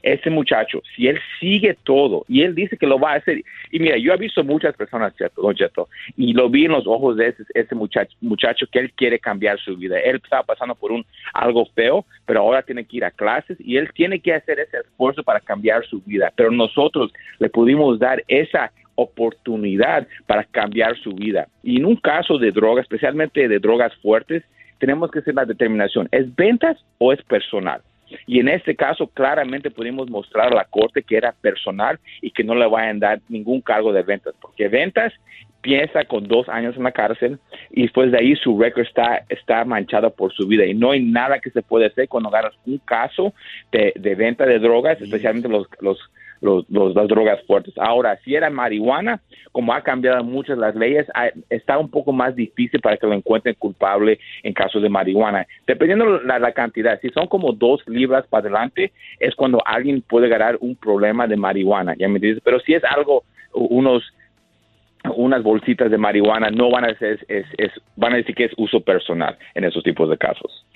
ese 0.03 0.31
muchacho, 0.31 0.83
si 0.95 1.09
él 1.09 1.19
sigue 1.39 1.77
todo 1.83 2.25
y 2.29 2.43
él 2.43 2.55
dice 2.55 2.77
que 2.77 2.87
lo 2.87 2.99
va 2.99 3.13
a 3.13 3.17
hacer, 3.17 3.43
y 3.71 3.79
mira, 3.79 3.97
yo 3.99 4.13
he 4.13 4.17
visto 4.17 4.45
muchas 4.45 4.75
personas, 4.77 5.13
don 5.37 5.55
Cheto, 5.55 5.89
y 6.17 6.33
lo 6.33 6.49
vi 6.49 6.67
en 6.67 6.73
los 6.73 6.87
ojos 6.87 7.17
de 7.17 7.29
ese, 7.29 7.45
ese 7.55 7.75
muchacho, 7.75 8.17
muchacho 8.21 8.67
que 8.71 8.79
él 8.79 8.93
quiere 8.93 9.19
cambiar 9.19 9.59
su 9.59 9.77
vida. 9.77 9.99
Él 9.99 10.21
estaba 10.23 10.43
pasando 10.43 10.75
por 10.75 10.93
un 10.93 11.05
algo 11.35 11.67
feo, 11.75 12.05
pero 12.27 12.41
ahora 12.41 12.63
tiene 12.63 12.85
que 12.85 12.99
ir 12.99 13.05
a 13.05 13.11
clases 13.11 13.57
y 13.61 13.77
él 13.77 13.91
tiene 13.95 14.21
que 14.21 14.35
hacer 14.35 14.61
ese 14.61 14.79
esfuerzo 14.79 15.23
para 15.23 15.41
cambiar 15.41 15.85
su 15.87 16.01
vida. 16.03 16.33
Pero 16.37 16.51
nosotros 16.51 17.13
le 17.39 17.49
pudimos 17.49 17.99
dar 17.99 18.23
esa 18.29 18.73
oportunidad 18.95 20.07
para 20.27 20.45
cambiar 20.45 20.97
su 20.99 21.13
vida. 21.13 21.49
Y 21.63 21.79
en 21.79 21.87
un 21.87 21.97
caso 21.97 22.39
de 22.39 22.51
drogas, 22.53 22.83
especialmente 22.83 23.49
de 23.49 23.59
drogas 23.59 23.95
fuertes, 23.97 24.43
tenemos 24.81 25.11
que 25.11 25.21
hacer 25.21 25.35
la 25.35 25.45
determinación, 25.45 26.09
¿es 26.11 26.35
ventas 26.35 26.77
o 26.99 27.13
es 27.13 27.23
personal? 27.23 27.83
Y 28.27 28.41
en 28.41 28.49
este 28.49 28.75
caso, 28.75 29.07
claramente 29.07 29.71
pudimos 29.71 30.11
mostrar 30.11 30.53
a 30.53 30.57
la 30.57 30.65
corte 30.65 31.05
que 31.05 31.17
era 31.17 31.33
personal 31.41 32.01
y 32.21 32.33
que 32.33 32.43
no 32.43 32.57
le 32.57 32.67
vayan 32.67 32.97
a 32.97 33.09
dar 33.11 33.21
ningún 33.29 33.61
cargo 33.61 33.93
de 33.93 34.03
ventas, 34.03 34.35
porque 34.41 34.67
ventas 34.67 35.13
piensa 35.61 36.05
con 36.07 36.27
dos 36.27 36.49
años 36.49 36.77
en 36.77 36.85
la 36.85 36.93
cárcel 36.93 37.39
y 37.71 37.83
después 37.83 38.11
de 38.11 38.19
ahí 38.19 38.35
su 38.35 38.59
récord 38.59 38.87
está, 38.87 39.25
está 39.29 39.65
manchado 39.65 40.11
por 40.11 40.33
su 40.33 40.47
vida 40.47 40.65
y 40.65 40.75
no 40.75 40.93
hay 40.93 41.05
nada 41.05 41.39
que 41.39 41.51
se 41.51 41.63
puede 41.63 41.87
hacer 41.87 42.09
cuando 42.09 42.31
agarras 42.31 42.55
un 42.67 42.79
caso 42.79 43.35
de, 43.71 43.93
de 43.95 44.15
venta 44.15 44.47
de 44.47 44.59
drogas, 44.59 45.01
especialmente 45.01 45.49
los, 45.49 45.69
los 45.81 45.99
los, 46.41 46.65
las 46.69 47.09
drogas 47.09 47.41
fuertes. 47.47 47.75
Ahora, 47.79 48.19
si 48.25 48.35
era 48.35 48.51
marihuana, 48.51 49.21
como 49.53 49.73
ha 49.73 49.83
cambiado 49.83 50.25
muchas 50.25 50.59
las 50.59 50.75
leyes, 50.75 51.07
está 51.49 51.79
un 51.79 51.91
poco 51.91 52.13
más 52.13 52.35
difícil 52.35 52.81
para 52.81 52.97
que 52.97 53.07
lo 53.07 53.15
encuentren 53.15 53.55
culpable 53.59 54.19
en 54.43 54.53
caso 54.53 54.81
de 54.81 54.89
marihuana. 54.89 55.47
Dependiendo 55.67 56.21
la, 56.21 56.39
la 56.39 56.53
cantidad, 56.53 57.01
si 57.01 57.11
son 57.11 57.27
como 57.27 57.53
dos 57.53 57.83
libras 57.87 58.27
para 58.29 58.43
adelante, 58.43 58.93
es 59.19 59.35
cuando 59.35 59.63
alguien 59.65 60.03
puede 60.03 60.29
ganar 60.29 60.57
un 60.61 60.77
problema 60.77 61.27
de 61.27 61.37
marihuana, 61.37 61.95
¿ya 61.99 62.09
me 62.09 62.19
dices? 62.19 62.41
Pero 62.45 62.61
si 62.61 62.75
es 62.75 62.85
algo, 62.85 63.25
unos 63.53 64.03
unas 65.17 65.43
bolsitas 65.43 65.91
de 65.91 65.97
marihuana 65.97 66.51
no 66.51 66.71
van 66.71 66.85
a 66.85 66.95
ser 66.99 67.25
es, 67.29 67.47
es, 67.57 67.73
van 67.97 68.13
a 68.13 68.17
decir 68.17 68.35
que 68.35 68.45
es 68.45 68.53
uso 68.59 68.81
personal 68.81 69.39
en 69.55 69.65
esos 69.65 69.83
tipos 69.83 70.11
de 70.11 70.19
casos. 70.19 70.67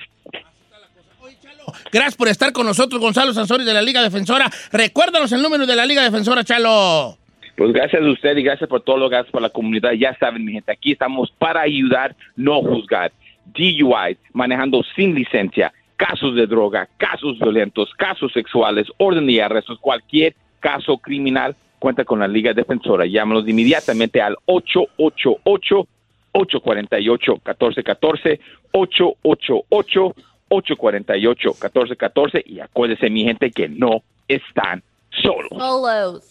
Gracias 1.92 2.16
por 2.16 2.28
estar 2.28 2.52
con 2.52 2.66
nosotros, 2.66 3.00
Gonzalo 3.00 3.32
Sansori 3.32 3.64
de 3.64 3.74
la 3.74 3.82
Liga 3.82 4.02
Defensora. 4.02 4.50
Recuérdanos 4.72 5.30
el 5.32 5.42
número 5.42 5.66
de 5.66 5.76
la 5.76 5.86
Liga 5.86 6.02
Defensora, 6.02 6.44
Chalo. 6.44 7.18
Pues 7.56 7.72
gracias 7.72 8.02
a 8.02 8.10
usted 8.10 8.36
y 8.36 8.42
gracias 8.42 8.68
por 8.68 8.82
todo 8.82 8.96
lo 8.96 9.08
que 9.08 9.16
hace 9.16 9.30
por 9.30 9.42
la 9.42 9.50
comunidad. 9.50 9.92
Ya 9.92 10.16
saben, 10.18 10.44
mi 10.44 10.52
gente, 10.52 10.72
aquí 10.72 10.92
estamos 10.92 11.32
para 11.38 11.60
ayudar, 11.60 12.16
no 12.36 12.60
juzgar. 12.60 13.12
DUI, 13.46 14.16
manejando 14.32 14.82
sin 14.96 15.14
licencia, 15.14 15.72
casos 15.96 16.34
de 16.34 16.46
droga, 16.46 16.88
casos 16.96 17.38
violentos, 17.38 17.90
casos 17.96 18.32
sexuales, 18.32 18.88
orden 18.96 19.26
de 19.26 19.42
arrestos, 19.42 19.78
cualquier 19.78 20.34
caso 20.58 20.98
criminal, 20.98 21.54
cuenta 21.78 22.04
con 22.04 22.18
la 22.18 22.26
Liga 22.26 22.52
Defensora. 22.52 23.06
Llámanos 23.06 23.46
inmediatamente 23.46 24.20
al 24.20 24.36
888 24.46 25.88
848 26.32 27.32
1414 27.32 28.40
888 28.72 30.14
848-1414 30.50 32.42
y 32.46 32.60
acuérdese 32.60 33.10
mi 33.10 33.24
gente 33.24 33.50
que 33.50 33.68
no 33.68 34.04
están 34.28 34.84
solos. 35.22 35.50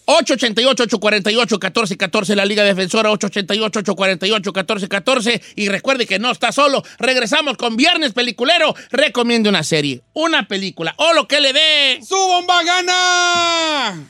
888-848-1414, 0.06 2.36
la 2.36 2.46
Liga 2.46 2.64
Defensora 2.64 3.10
888-848-1414 3.12 5.42
y 5.56 5.70
recuerde 5.70 6.06
que 6.06 6.20
no 6.20 6.30
está 6.32 6.52
solo. 6.52 6.84
Regresamos 7.00 7.58
con 7.58 7.76
Viernes 7.76 8.14
Peliculero. 8.14 8.76
Recomiende 8.92 9.50
una 9.50 9.64
serie, 9.64 10.02
una 10.14 10.48
película 10.48 10.94
o 10.98 11.14
lo 11.14 11.28
que 11.28 11.40
le 11.40 11.54
dé. 11.54 12.00
¡Su 12.04 12.16
bomba 12.16 12.62
gana! 12.64 14.10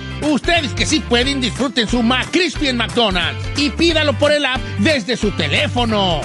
Ustedes 0.21 0.73
que 0.73 0.85
sí 0.85 0.99
pueden, 0.99 1.41
disfruten 1.41 1.87
su 1.87 2.03
McCrispy 2.03 2.67
en 2.67 2.77
McDonald's 2.77 3.43
y 3.57 3.69
pídalo 3.69 4.13
por 4.13 4.31
el 4.31 4.45
app 4.45 4.61
desde 4.79 5.17
su 5.17 5.31
teléfono. 5.31 6.21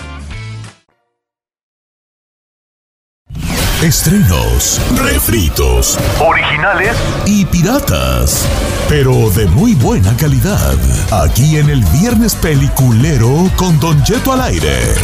Estrenos, 3.83 4.81
refritos, 4.97 5.99
Originales 6.19 6.97
y 7.27 7.45
piratas, 7.45 8.49
pero 8.89 9.29
de 9.31 9.45
muy 9.49 9.75
buena 9.75 10.17
calidad. 10.17 10.75
Aquí 11.13 11.59
en 11.59 11.69
el 11.69 11.85
Viernes 12.01 12.35
Peliculero 12.37 13.51
con 13.57 13.79
Don 13.79 14.03
Jeto 14.05 14.33
al 14.33 14.41
aire. 14.41 14.95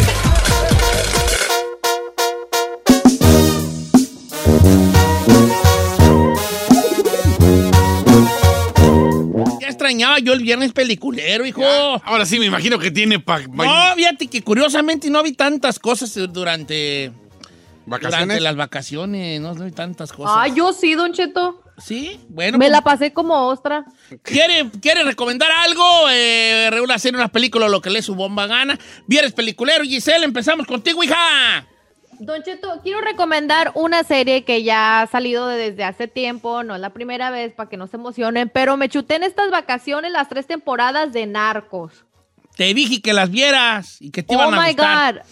Extrañaba 9.93 10.19
yo 10.19 10.33
el 10.33 10.41
viernes 10.41 10.73
peliculero, 10.73 11.45
hijo. 11.47 11.63
Ahora 12.05 12.25
sí 12.27 12.39
me 12.39 12.47
imagino 12.47 12.79
que 12.79 12.91
tiene 12.91 13.19
pa- 13.19 13.41
No, 13.41 13.95
fíjate 13.95 14.27
que 14.27 14.43
curiosamente 14.43 15.11
no 15.11 15.23
vi 15.23 15.33
tantas 15.33 15.79
cosas 15.79 16.19
durante, 16.33 17.13
vacaciones. 17.87 18.21
durante 18.27 18.41
las 18.41 18.57
vacaciones. 18.57 19.41
No 19.41 19.55
vi 19.55 19.71
tantas 19.71 20.13
cosas. 20.13 20.35
Ah, 20.37 20.49
yo 20.49 20.73
sí, 20.73 20.95
Don 20.95 21.13
Cheto. 21.13 21.63
Sí, 21.79 22.21
bueno. 22.29 22.59
Me 22.59 22.65
pues, 22.67 22.71
la 22.73 22.83
pasé 22.83 23.13
como 23.13 23.49
ostra. 23.49 23.85
¿Quiere, 24.23 24.71
¿Quiere 24.81 25.05
recomendar 25.05 25.51
algo? 25.65 25.85
Eh, 26.11 26.71
una 26.83 26.99
serie, 26.99 27.19
una 27.19 27.29
película, 27.29 27.69
lo 27.69 27.81
que 27.81 27.91
le 27.91 28.03
su 28.03 28.15
bomba 28.15 28.47
gana. 28.47 28.79
Viernes 29.07 29.33
peliculero. 29.33 29.83
Giselle, 29.85 30.25
empezamos 30.25 30.67
contigo, 30.67 31.03
hija. 31.03 31.67
Don 32.25 32.41
Cheto, 32.45 32.81
quiero 32.85 33.01
recomendar 33.01 33.73
una 33.75 34.05
serie 34.05 34.45
que 34.45 34.63
ya 34.63 35.03
ha 35.03 35.07
salido 35.09 35.49
de- 35.49 35.71
desde 35.71 35.83
hace 35.83 36.07
tiempo, 36.07 36.63
no 36.63 36.75
es 36.77 36.81
la 36.81 36.91
primera 36.91 37.31
vez 37.31 37.53
para 37.53 37.69
que 37.69 37.77
no 37.77 37.89
se 37.89 37.97
emocionen, 37.97 38.49
pero 38.49 38.77
me 38.77 38.89
chuté 38.89 39.17
en 39.17 39.25
estas 39.25 39.51
vacaciones 39.51 40.13
las 40.13 40.29
tres 40.29 40.47
temporadas 40.47 41.13
de 41.13 41.27
Narcos. 41.27 42.05
Te 42.57 42.73
dije 42.75 43.03
que 43.03 43.13
las 43.13 43.31
vieras 43.31 44.01
y 44.01 44.11
que 44.13 44.23
te 44.23 44.37
Oh 44.37 44.39
iban 44.41 44.55
a 44.55 44.61
my 44.63 44.69
gustar. 44.69 45.15
God. 45.17 45.23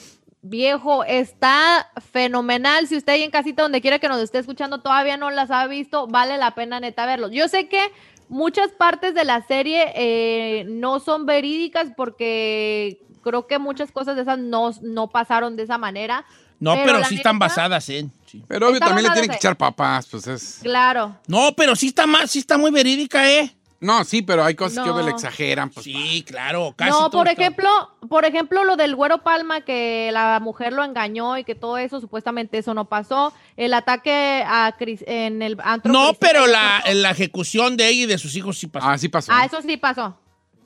Viejo, 0.42 1.04
está 1.04 1.90
fenomenal. 2.10 2.88
Si 2.88 2.96
usted 2.96 3.12
ahí 3.12 3.22
en 3.22 3.30
casita, 3.30 3.62
donde 3.62 3.80
quiera 3.82 3.98
que 3.98 4.08
nos 4.08 4.20
esté 4.20 4.38
escuchando, 4.38 4.80
todavía 4.80 5.16
no 5.16 5.30
las 5.30 5.50
ha 5.50 5.66
visto, 5.68 6.06
vale 6.08 6.38
la 6.38 6.54
pena 6.56 6.80
neta 6.80 7.06
verlos. 7.06 7.30
Yo 7.30 7.46
sé 7.46 7.68
que 7.68 7.92
muchas 8.28 8.70
partes 8.72 9.14
de 9.14 9.24
la 9.24 9.42
serie 9.42 9.92
eh, 9.94 10.64
no 10.66 10.98
son 10.98 11.24
verídicas 11.26 11.92
porque 11.96 13.02
creo 13.22 13.46
que 13.46 13.58
muchas 13.58 13.92
cosas 13.92 14.16
de 14.16 14.22
esas 14.22 14.38
no, 14.38 14.70
no 14.82 15.08
pasaron 15.10 15.56
de 15.56 15.62
esa 15.64 15.78
manera. 15.78 16.24
No, 16.60 16.74
pero, 16.84 17.02
sí 17.04 17.16
están 17.16 17.36
neta, 17.36 17.46
basadas 17.48 17.88
en. 17.88 18.12
sí. 18.26 18.44
Pero 18.46 18.68
obvio 18.68 18.78
también 18.80 19.04
le 19.06 19.10
tienen 19.12 19.30
que 19.30 19.36
echar 19.36 19.56
papas, 19.56 20.06
pues 20.10 20.26
es. 20.26 20.58
Claro. 20.62 21.16
No, 21.26 21.52
pero 21.56 21.74
sí 21.74 21.88
está 21.88 22.06
más, 22.06 22.30
sí 22.30 22.38
está 22.40 22.56
muy 22.58 22.70
verídica, 22.70 23.28
¿eh? 23.30 23.54
No, 23.82 24.04
sí, 24.04 24.20
pero 24.20 24.44
hay 24.44 24.54
cosas 24.54 24.84
que 24.84 24.90
obvio 24.90 25.06
le 25.06 25.10
exageran. 25.12 25.70
Pues, 25.70 25.84
Sí, 25.84 26.22
claro. 26.28 26.74
Casi 26.76 26.90
no, 26.90 27.08
todo 27.08 27.20
por 27.22 27.28
está- 27.28 27.40
ejemplo, 27.40 27.70
por 28.10 28.26
ejemplo, 28.26 28.62
lo 28.64 28.76
del 28.76 28.94
Güero 28.94 29.22
Palma, 29.22 29.62
que 29.62 30.10
la 30.12 30.38
mujer 30.38 30.74
lo 30.74 30.84
engañó 30.84 31.38
y 31.38 31.44
que 31.44 31.54
todo 31.54 31.78
eso, 31.78 31.98
supuestamente 31.98 32.58
eso 32.58 32.74
no 32.74 32.84
pasó. 32.90 33.32
El 33.56 33.72
ataque 33.72 34.44
a 34.46 34.76
Cris- 34.78 35.02
en 35.06 35.40
el 35.40 35.56
antro 35.64 35.90
No, 35.90 36.12
pero 36.12 36.46
la, 36.46 36.82
la 36.92 37.10
ejecución 37.12 37.78
de 37.78 37.88
ella 37.88 38.02
y 38.02 38.06
de 38.06 38.18
sus 38.18 38.36
hijos 38.36 38.58
sí 38.58 38.66
pasó. 38.66 38.86
Ah, 38.86 38.98
sí 38.98 39.08
pasó. 39.08 39.32
Ah, 39.34 39.46
eso 39.46 39.62
sí 39.62 39.78
pasó. 39.78 40.14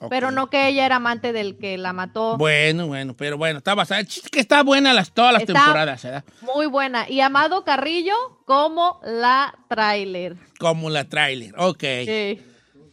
Pero 0.08 0.30
no 0.30 0.48
que 0.50 0.68
ella 0.68 0.86
era 0.86 0.96
amante 0.96 1.32
del 1.32 1.56
que 1.58 1.78
la 1.78 1.92
mató. 1.92 2.36
Bueno, 2.36 2.86
bueno, 2.86 3.14
pero 3.16 3.36
bueno, 3.38 3.58
está 3.58 3.74
basada. 3.74 4.02
Que 4.30 4.40
está 4.40 4.62
buena 4.62 4.92
las, 4.92 5.12
todas 5.12 5.32
las 5.32 5.42
Está- 5.42 5.52
temporadas, 5.54 6.02
¿verdad? 6.02 6.24
Muy 6.42 6.66
buena. 6.66 7.08
Y 7.08 7.20
Amado 7.20 7.64
Carrillo 7.64 8.14
como 8.46 9.00
la 9.04 9.54
trailer. 9.68 10.36
Como 10.58 10.90
la 10.90 11.04
trailer. 11.08 11.54
Ok. 11.58 11.82
Sí. 12.04 12.40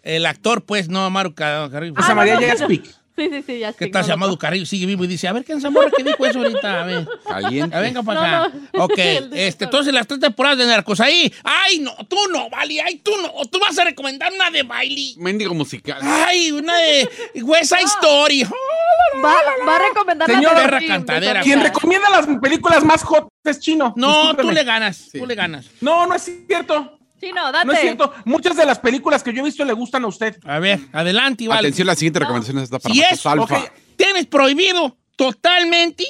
El 0.04 0.26
actor, 0.26 0.64
pues, 0.66 0.90
no, 0.90 1.06
Amaro 1.06 1.36
Ca- 1.36 1.70
Carrillo. 1.72 1.94
Ah, 1.98 2.14
no, 2.16 2.26
no, 2.26 2.40
no. 2.42 2.48
Jaspic. 2.48 2.84
Sí, 3.22 3.30
sí, 3.32 3.44
sí, 3.46 3.60
ya 3.60 3.74
¿Qué 3.74 3.86
sé, 3.86 3.92
tal? 3.92 4.02
no, 4.02 4.06
Se 4.06 4.12
no, 4.18 4.26
llama 4.28 4.38
Carrillo, 4.38 4.66
sigue 4.66 4.86
vivo 4.86 5.04
y 5.04 5.08
dice, 5.08 5.28
a 5.28 5.34
ver, 5.34 5.44
¿quién 5.44 5.62
Zamora 5.62 5.90
que 5.96 6.04
dijo 6.04 6.26
eso 6.26 6.40
ahorita? 6.40 6.82
A 6.82 6.86
ver. 6.86 7.08
Caliente. 7.28 7.78
Venga 7.80 8.02
para 8.04 8.22
acá. 8.46 8.54
No, 8.74 8.80
no. 8.80 8.86
Ok, 8.86 8.98
este, 9.34 9.66
entonces 9.66 9.94
las 9.94 10.08
tres 10.08 10.20
temporadas 10.20 10.58
de 10.58 10.66
Narcos 10.66 11.00
ahí. 11.00 11.32
Ay, 11.44 11.80
no, 11.80 11.96
tú 12.08 12.18
no, 12.32 12.50
Vali, 12.50 12.80
ay, 12.80 12.96
tú 12.98 13.12
no. 13.22 13.32
Tú 13.50 13.60
vas 13.60 13.78
a 13.78 13.84
recomendar 13.84 14.32
una 14.34 14.50
de 14.50 14.64
baile. 14.64 15.14
Mendigo 15.18 15.54
musical. 15.54 16.00
Ay, 16.02 16.52
una 16.52 16.76
de 16.78 17.10
West 17.44 17.74
Side 17.74 17.84
Story. 17.84 18.44
Va, 18.44 19.34
va 19.68 19.76
a 19.76 19.80
recomendar 19.90 20.28
Señor, 20.30 20.54
la 20.54 20.62
perra 20.62 20.80
de- 20.80 20.88
cantadera. 20.88 21.40
de- 21.40 21.44
Quien 21.46 21.62
recomienda 21.62 22.10
las 22.10 22.28
películas 22.42 22.84
más 22.84 23.04
hot 23.04 23.28
es 23.44 23.60
chino. 23.60 23.94
No, 23.98 24.36
tú 24.36 24.52
le 24.52 24.64
ganas, 24.64 25.10
tú 25.12 25.26
le 25.26 25.36
ganas. 25.36 25.66
No, 25.82 26.08
no 26.08 26.16
es 26.16 26.32
cierto. 26.48 26.98
Sí, 27.22 27.32
no, 27.32 27.52
date. 27.52 27.68
No 27.68 27.74
es 27.74 27.80
cierto. 27.82 28.12
Muchas 28.26 28.58
de 28.58 28.66
las 28.66 28.80
películas 28.80 29.22
que 29.24 29.32
yo 29.32 29.42
he 29.42 29.46
visto 29.46 29.64
le 29.64 29.74
gustan 29.74 30.04
a 30.04 30.08
usted. 30.08 30.38
A 30.44 30.58
ver, 30.60 30.80
adelante, 30.92 31.48
Vali. 31.48 31.60
Atención, 31.60 31.86
la 31.88 31.96
siguiente 31.96 32.20
recomendación 32.20 32.58
está 32.58 32.80
para 32.80 32.94
Si 32.94 33.02
es, 33.02 33.26
alfa. 33.26 33.62
Tienes 33.96 34.26
prohibido 34.26 34.98
totalmente 35.16 36.04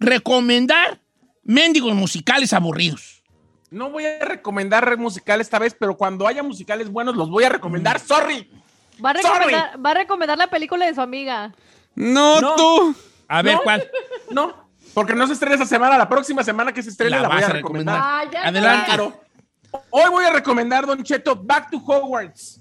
recomendar 0.00 1.00
mendigos 1.44 1.94
musicales 1.94 2.52
aburridos. 2.52 3.22
No 3.70 3.90
voy 3.90 4.04
a 4.06 4.18
recomendar 4.24 4.96
musical 4.98 5.40
esta 5.40 5.58
vez, 5.58 5.76
pero 5.78 5.96
cuando 5.96 6.26
haya 6.26 6.42
musicales 6.42 6.90
buenos 6.90 7.14
los 7.16 7.30
voy 7.30 7.44
a 7.44 7.50
recomendar. 7.50 8.00
Sorry. 8.00 8.50
Va 9.04 9.10
a, 9.10 9.12
recomendar, 9.12 9.86
va 9.86 9.90
a 9.90 9.94
recomendar 9.94 10.38
la 10.38 10.48
película 10.48 10.86
de 10.86 10.94
su 10.94 11.00
amiga. 11.00 11.54
No, 11.94 12.40
No. 12.40 12.56
tú. 12.56 12.94
A 13.28 13.42
ver, 13.42 13.54
No. 13.56 13.62
¿cuál? 13.62 13.88
No, 14.30 14.68
porque 14.94 15.14
no 15.14 15.26
se 15.26 15.34
estrena 15.34 15.54
esa 15.54 15.66
semana. 15.66 15.96
La 15.96 16.08
próxima 16.08 16.42
semana 16.42 16.72
que 16.72 16.82
se 16.82 16.90
estrene 16.90 17.10
La 17.16 17.22
la, 17.22 17.28
voy 17.28 17.36
vas 17.36 17.44
a 17.44 17.46
a 17.46 17.52
recomendar. 17.52 17.94
recomendar. 17.96 18.28
Ah, 18.28 18.30
ya 18.42 18.48
Adelante. 18.48 18.86
Claro. 18.86 19.20
Hoy 19.90 20.10
voy 20.10 20.24
a 20.24 20.32
recomendar, 20.32 20.86
Don 20.86 21.02
Cheto, 21.02 21.36
Back 21.36 21.70
to 21.70 21.78
Hogwarts. 21.78 22.60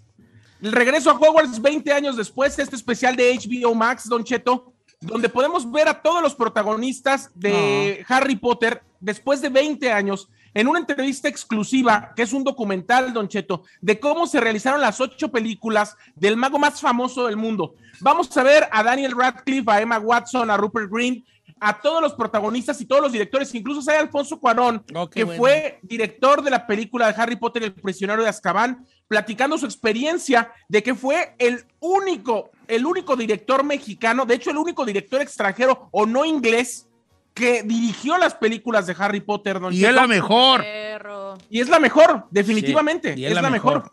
El 0.62 0.72
regreso 0.72 1.10
a 1.10 1.13
Hogwarts 1.13 1.62
20 1.62 1.92
años 1.92 2.18
después, 2.18 2.58
este 2.60 2.76
especial 2.76 3.15
de 3.15 3.34
HBO 3.34 3.74
Max, 3.74 4.08
Don 4.08 4.24
Cheto, 4.24 4.74
donde 5.00 5.30
podemos 5.30 5.69
ver 5.72 5.88
a 5.88 6.02
todos 6.02 6.22
los 6.22 6.36
protagonistas 6.36 7.32
de 7.34 8.06
Harry 8.08 8.36
Potter 8.36 8.84
después 9.00 9.41
de 9.41 9.50
20 9.50 9.91
años 9.91 10.30
en 10.54 10.67
una 10.67 10.80
entrevista 10.80 11.30
exclusiva, 11.30 12.12
que 12.15 12.24
es 12.24 12.34
un 12.34 12.43
documental, 12.43 13.13
Don 13.13 13.28
Cheto, 13.28 13.63
de 13.82 14.00
cómo 14.00 14.28
se 14.28 14.41
realizaron 14.41 14.82
las 14.82 15.00
ocho 15.00 15.32
películas 15.32 15.95
del 16.15 16.36
mago 16.36 16.60
más 16.60 16.82
famoso 16.82 17.28
del 17.28 17.38
mundo. 17.38 17.76
Vamos 18.02 18.36
a 18.36 18.43
ver 18.43 18.67
a 18.72 18.84
Daniel 18.84 19.15
Radcliffe, 19.15 19.72
a 19.72 19.82
Emma 19.82 20.00
Watson, 20.00 20.50
a 20.50 20.58
Rupert 20.58 20.91
Green, 20.91 21.24
a 21.62 21.82
todos 21.82 22.02
los 22.02 22.13
protagonistas 22.13 22.80
y 22.82 22.86
todos 22.86 23.02
los 23.02 23.12
directores, 23.12 23.54
incluso 23.56 23.82
sale 23.82 23.98
Alfonso 24.00 24.39
Cuarón, 24.39 24.84
Oh, 24.95 25.10
que 25.10 25.24
bueno. 25.24 25.39
fue 25.39 25.80
director 25.84 26.41
de 26.41 26.50
la 26.52 26.65
película 26.65 27.12
de 27.12 27.22
Harry 27.22 27.36
Potter, 27.36 27.63
El 27.63 27.74
prisionero 27.74 28.24
de 28.24 28.30
Azkaban, 28.30 28.86
platicando 29.08 29.58
su 29.58 29.65
experiencia 29.65 30.52
de 30.67 30.82
que 30.84 30.95
fue 30.95 31.36
el 31.38 31.65
único, 31.80 32.52
el 32.67 32.86
único 32.86 33.15
director 33.15 33.63
mexicano, 33.63 34.26
de 34.26 34.36
hecho 34.36 34.52
el 34.52 34.58
único 34.58 34.86
director 34.86 35.22
extranjero 35.22 35.89
o 35.91 36.06
no 36.06 36.26
inglés 36.26 36.88
que 37.34 37.63
dirigió 37.63 38.17
las 38.17 38.36
películas 38.36 38.86
de 38.88 38.95
Harry 38.98 39.22
Potter. 39.22 39.60
Don 39.60 39.74
Y 39.74 39.84
es 39.86 39.93
la 39.93 40.08
mejor. 40.08 40.62
Perro. 40.62 41.38
Y 41.50 41.62
es 41.62 41.69
la 41.69 41.80
mejor, 41.80 42.26
definitivamente. 42.32 43.13
Sí, 43.13 43.22
y 43.22 43.26
es, 43.26 43.34
la, 43.34 43.50
mejor. 43.50 43.91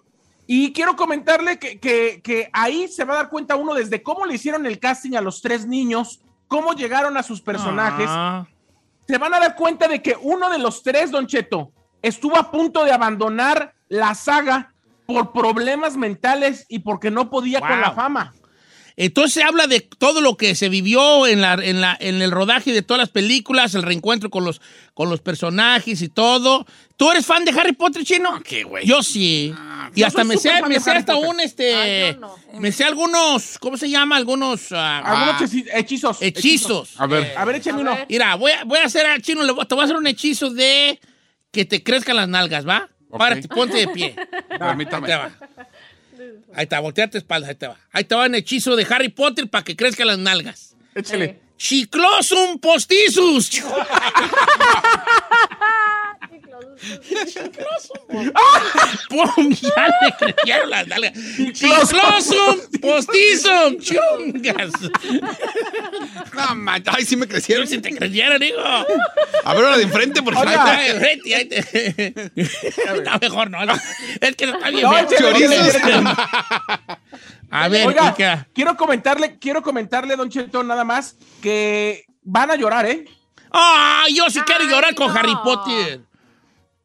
Y 0.49 0.73
quiero 0.73 0.97
comentarle 0.97 1.59
que, 1.59 1.79
que- 1.79 2.21
que 2.23 2.49
ahí 2.53 2.89
se 2.89 3.05
va 3.05 3.15
a 3.15 3.17
dar 3.19 3.29
cuenta 3.31 3.57
uno 3.57 3.75
desde 3.75 4.03
cómo 4.03 4.25
le 4.27 4.35
hicieron 4.35 4.67
el 4.67 4.79
casting 4.79 5.15
a 5.17 5.21
los 5.21 5.43
tres 5.43 5.67
niños, 5.67 6.21
cómo 6.49 6.73
llegaron 6.73 7.17
a 7.17 7.23
sus 7.23 7.41
personajes. 7.41 8.07
Ah, 8.09 8.47
Se 9.07 9.19
van 9.19 9.35
a 9.35 9.41
dar 9.41 9.55
cuenta 9.57 9.89
de 9.89 10.03
que 10.03 10.17
uno 10.21 10.51
de 10.51 10.59
los 10.59 10.83
tres, 10.83 11.11
Don 11.11 11.27
Cheto, 11.27 11.73
estuvo 12.03 12.37
a 12.37 12.51
punto 12.51 12.85
de 12.85 12.93
abandonar 12.93 13.75
la 13.89 14.15
saga 14.15 14.73
por 15.07 15.33
problemas 15.33 15.97
mentales 15.97 16.67
y 16.69 16.81
porque 16.81 17.11
no 17.11 17.31
podía 17.31 17.61
con 17.61 17.81
la 17.81 17.93
fama. 17.93 18.35
Entonces 18.99 19.45
habla 19.45 19.67
de 19.67 19.81
todo 19.81 20.23
lo 20.23 20.37
que 20.39 20.55
se 20.55 20.71
vivió 20.71 21.27
en, 21.27 21.43
la, 21.43 21.55
en, 21.55 21.83
la, 21.83 21.97
en 22.01 22.23
el 22.23 22.31
rodaje 22.31 22.73
de 22.73 22.81
todas 22.81 22.99
las 22.99 23.11
películas, 23.11 23.75
el 23.75 23.83
reencuentro 23.83 24.31
con 24.31 24.45
los, 24.45 24.63
con 24.95 25.11
los 25.11 25.21
personajes 25.21 26.01
y 26.01 26.09
todo. 26.09 26.67
¿Tú 26.97 27.11
eres 27.11 27.27
fan 27.27 27.45
de 27.45 27.51
Harry 27.51 27.73
Potter, 27.73 28.05
chino? 28.05 28.41
¿Qué, 28.43 28.65
güey? 28.65 28.87
Yo 28.87 29.03
sí. 29.03 29.55
y 29.95 30.01
yo 30.01 30.07
hasta 30.07 30.25
me 30.25 30.39
sé, 30.39 30.51
me 30.67 30.81
sé 30.81 30.93
hasta 30.93 31.13
Potter. 31.13 31.29
un 31.31 31.41
este. 31.41 31.75
Ah, 31.75 32.13
yo 32.15 32.21
no. 32.21 32.37
Me 32.59 32.73
sé 32.73 32.85
algunos, 32.85 33.59
¿cómo 33.59 33.77
se 33.77 33.91
llama? 33.91 34.17
Algunos 34.17 34.73
ah, 34.73 35.01
Algunos 35.05 35.43
hechi- 35.53 35.67
hechizos. 35.75 36.17
hechizos. 36.23 36.99
A 36.99 37.07
ver. 37.07 37.35
A 37.37 37.45
ver, 37.45 37.57
échame 37.57 37.81
A 37.81 37.83
uno. 37.83 37.91
ver. 37.97 38.07
Mira, 38.09 38.35
voy 38.37 38.53
a, 38.53 38.65
voy 38.65 38.79
a 38.79 38.85
hacer 38.85 39.05
al 39.05 39.21
chino, 39.21 39.43
le 39.43 39.53
voy- 39.53 39.67
te 39.67 39.75
voy 39.75 39.83
a 39.83 39.85
hacer 39.85 39.97
un 39.97 40.07
hechizo 40.07 40.49
de 40.49 40.99
que 41.51 41.67
te 41.67 41.83
crezcan 41.83 42.17
las 42.17 42.29
nalgas, 42.29 42.67
¿va? 42.67 42.89
Ok. 43.11 43.19
Párate, 43.19 43.47
ponte 43.49 43.77
de 43.77 43.89
pie. 43.89 44.17
Permítame. 44.59 45.07
Te 46.33 46.51
va. 46.51 46.59
Ahí 46.59 46.65
está, 46.65 46.81
volteate 46.81 47.19
espalda, 47.19 47.49
ahí 47.49 47.55
te 47.55 47.67
va. 47.67 47.77
Ahí 47.93 48.05
te 48.05 48.15
va 48.15 48.27
un 48.27 48.35
hechizo 48.35 48.77
de 48.77 48.87
Harry 48.89 49.09
Potter 49.09 49.49
para 49.49 49.65
que 49.65 49.77
crezcan 49.77 50.07
las 50.07 50.19
nalgas. 50.19 50.77
Échale. 50.95 51.41
Chiclosum 51.57 52.59
postizus. 52.59 53.51
¡Pum! 59.17 59.51
Ya 59.77 59.89
le 60.03 60.13
crecieron 60.19 60.71
las 60.71 60.87
nalgas. 60.87 61.13
Chiclosum 61.53 62.59
postizum. 62.81 63.79
Chungas. 63.81 64.73
No, 66.35 66.55
man, 66.55 66.83
ay, 66.87 67.05
sí 67.05 67.17
me 67.17 67.27
crecieron. 67.27 67.67
Si 67.67 67.79
te 67.79 67.95
crecieron, 67.97 68.39
digo. 68.41 68.61
A 68.61 68.85
ver, 68.85 69.65
ahora 69.65 69.77
de 69.79 69.85
enfrente, 69.85 70.23
por 70.23 70.35
favor. 70.35 70.49
Ahí 70.49 70.91
enfrente, 70.91 71.35
ahí 71.35 71.45
te- 71.47 72.31
No, 73.05 73.19
mejor 73.21 73.51
no. 73.51 73.59
Es 74.21 74.37
que 74.37 74.47
no 74.47 74.55
está 74.57 74.71
bien 74.71 76.05
No. 76.05 76.17
A 77.51 77.69
ver, 77.69 77.87
Oiga, 77.87 78.13
Kika. 78.15 78.49
quiero 78.53 78.77
comentarle, 78.77 79.39
quiero 79.39 79.63
comentarle, 79.63 80.17
Don 80.17 80.29
Cheto, 80.29 80.63
nada 80.63 80.85
más, 80.85 81.17
que 81.41 82.05
van 82.23 82.51
a 82.51 82.57
llorar, 82.57 82.87
¿eh? 82.87 83.05
¡Ah! 83.53 84.05
yo 84.13 84.29
sí 84.29 84.41
quiero 84.41 84.65
llorar 84.65 84.95
con. 84.95 85.17
Harry 85.17 85.35
Potter. 85.45 86.01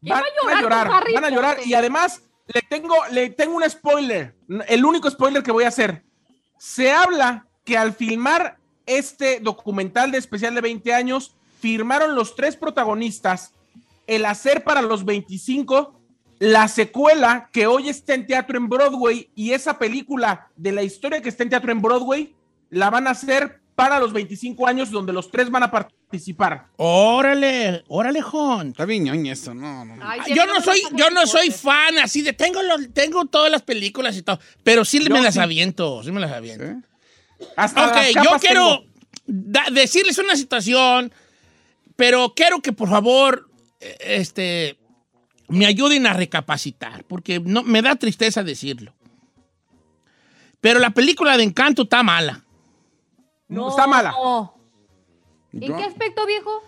¿Quién 0.02 0.14
Van 0.14 0.24
va 0.46 0.58
a 0.58 0.60
llorar 0.60 0.88
van 1.14 1.24
a 1.24 1.30
llorar 1.30 1.58
y 1.64 1.74
además 1.74 2.22
le 2.48 2.60
tengo, 2.62 2.94
le 3.12 3.30
tengo 3.30 3.56
un 3.56 3.70
spoiler, 3.70 4.34
el 4.66 4.84
único 4.84 5.08
spoiler 5.08 5.42
que 5.42 5.52
voy 5.52 5.64
a 5.64 5.68
hacer. 5.68 6.02
Se 6.58 6.90
habla 6.90 7.46
que 7.64 7.78
al 7.78 7.94
filmar 7.94 8.58
este 8.84 9.38
documental 9.40 10.10
de 10.10 10.18
especial 10.18 10.54
de 10.54 10.60
20 10.60 10.92
años, 10.92 11.36
firmaron 11.60 12.16
los 12.16 12.34
tres 12.34 12.56
protagonistas 12.56 13.52
el 14.08 14.24
hacer 14.24 14.64
para 14.64 14.82
los 14.82 15.04
25 15.04 15.94
la 16.40 16.66
secuela 16.66 17.48
que 17.52 17.68
hoy 17.68 17.88
está 17.88 18.14
en 18.14 18.26
teatro 18.26 18.58
en 18.58 18.68
Broadway 18.68 19.30
y 19.36 19.52
esa 19.52 19.78
película 19.78 20.48
de 20.56 20.72
la 20.72 20.82
historia 20.82 21.22
que 21.22 21.28
está 21.28 21.44
en 21.44 21.50
teatro 21.50 21.70
en 21.70 21.80
Broadway 21.80 22.34
la 22.68 22.90
van 22.90 23.06
a 23.06 23.10
hacer 23.10 23.60
para 23.76 24.00
los 24.00 24.12
25 24.12 24.66
años 24.66 24.90
donde 24.90 25.12
los 25.12 25.30
tres 25.30 25.48
van 25.48 25.62
a 25.62 25.70
participar. 25.70 26.01
Órale, 26.76 27.84
órale, 27.88 28.20
Jon. 28.22 28.68
Está 28.68 28.84
bien 28.84 29.06
eso, 29.26 29.54
no, 29.54 29.84
no. 29.84 29.96
no. 29.96 30.04
Ay, 30.06 30.20
sí, 30.26 30.34
Yo 30.34 30.46
no 30.46 30.60
soy, 30.60 30.82
yo 30.94 31.10
no 31.10 31.26
soy 31.26 31.50
fan 31.50 31.98
así 31.98 32.22
de 32.22 32.32
tengo 32.32 32.62
los, 32.62 32.92
tengo 32.92 33.24
todas 33.26 33.50
las 33.50 33.62
películas 33.62 34.16
y 34.16 34.22
todo, 34.22 34.38
pero 34.62 34.84
sí 34.84 34.98
Yo 35.02 35.12
me 35.12 35.20
las 35.22 35.34
sí. 35.34 35.40
aviento, 35.40 36.02
sí 36.02 36.12
me 36.12 36.20
las 36.20 36.32
aviento. 36.32 36.64
¿Eh? 36.64 36.76
Hasta 37.56 37.88
Ok, 37.88 37.94
las 38.14 38.24
yo 38.24 38.30
quiero 38.40 38.84
da- 39.26 39.66
decirles 39.72 40.18
una 40.18 40.36
situación, 40.36 41.12
pero 41.96 42.34
quiero 42.34 42.60
que 42.60 42.72
por 42.72 42.88
favor, 42.88 43.48
eh, 43.80 43.96
este, 44.00 44.78
me 45.48 45.66
ayuden 45.66 46.06
a 46.06 46.12
recapacitar, 46.12 47.04
porque 47.04 47.40
no, 47.40 47.62
me 47.62 47.82
da 47.82 47.96
tristeza 47.96 48.42
decirlo. 48.42 48.94
Pero 50.60 50.78
la 50.78 50.90
película 50.90 51.36
de 51.36 51.42
Encanto 51.42 51.82
está 51.82 52.02
mala. 52.02 52.44
No, 53.48 53.68
está 53.68 53.86
mala. 53.86 54.14
¿En 55.52 55.60
Yo- 55.60 55.76
qué 55.76 55.84
aspecto, 55.84 56.24
viejo? 56.26 56.62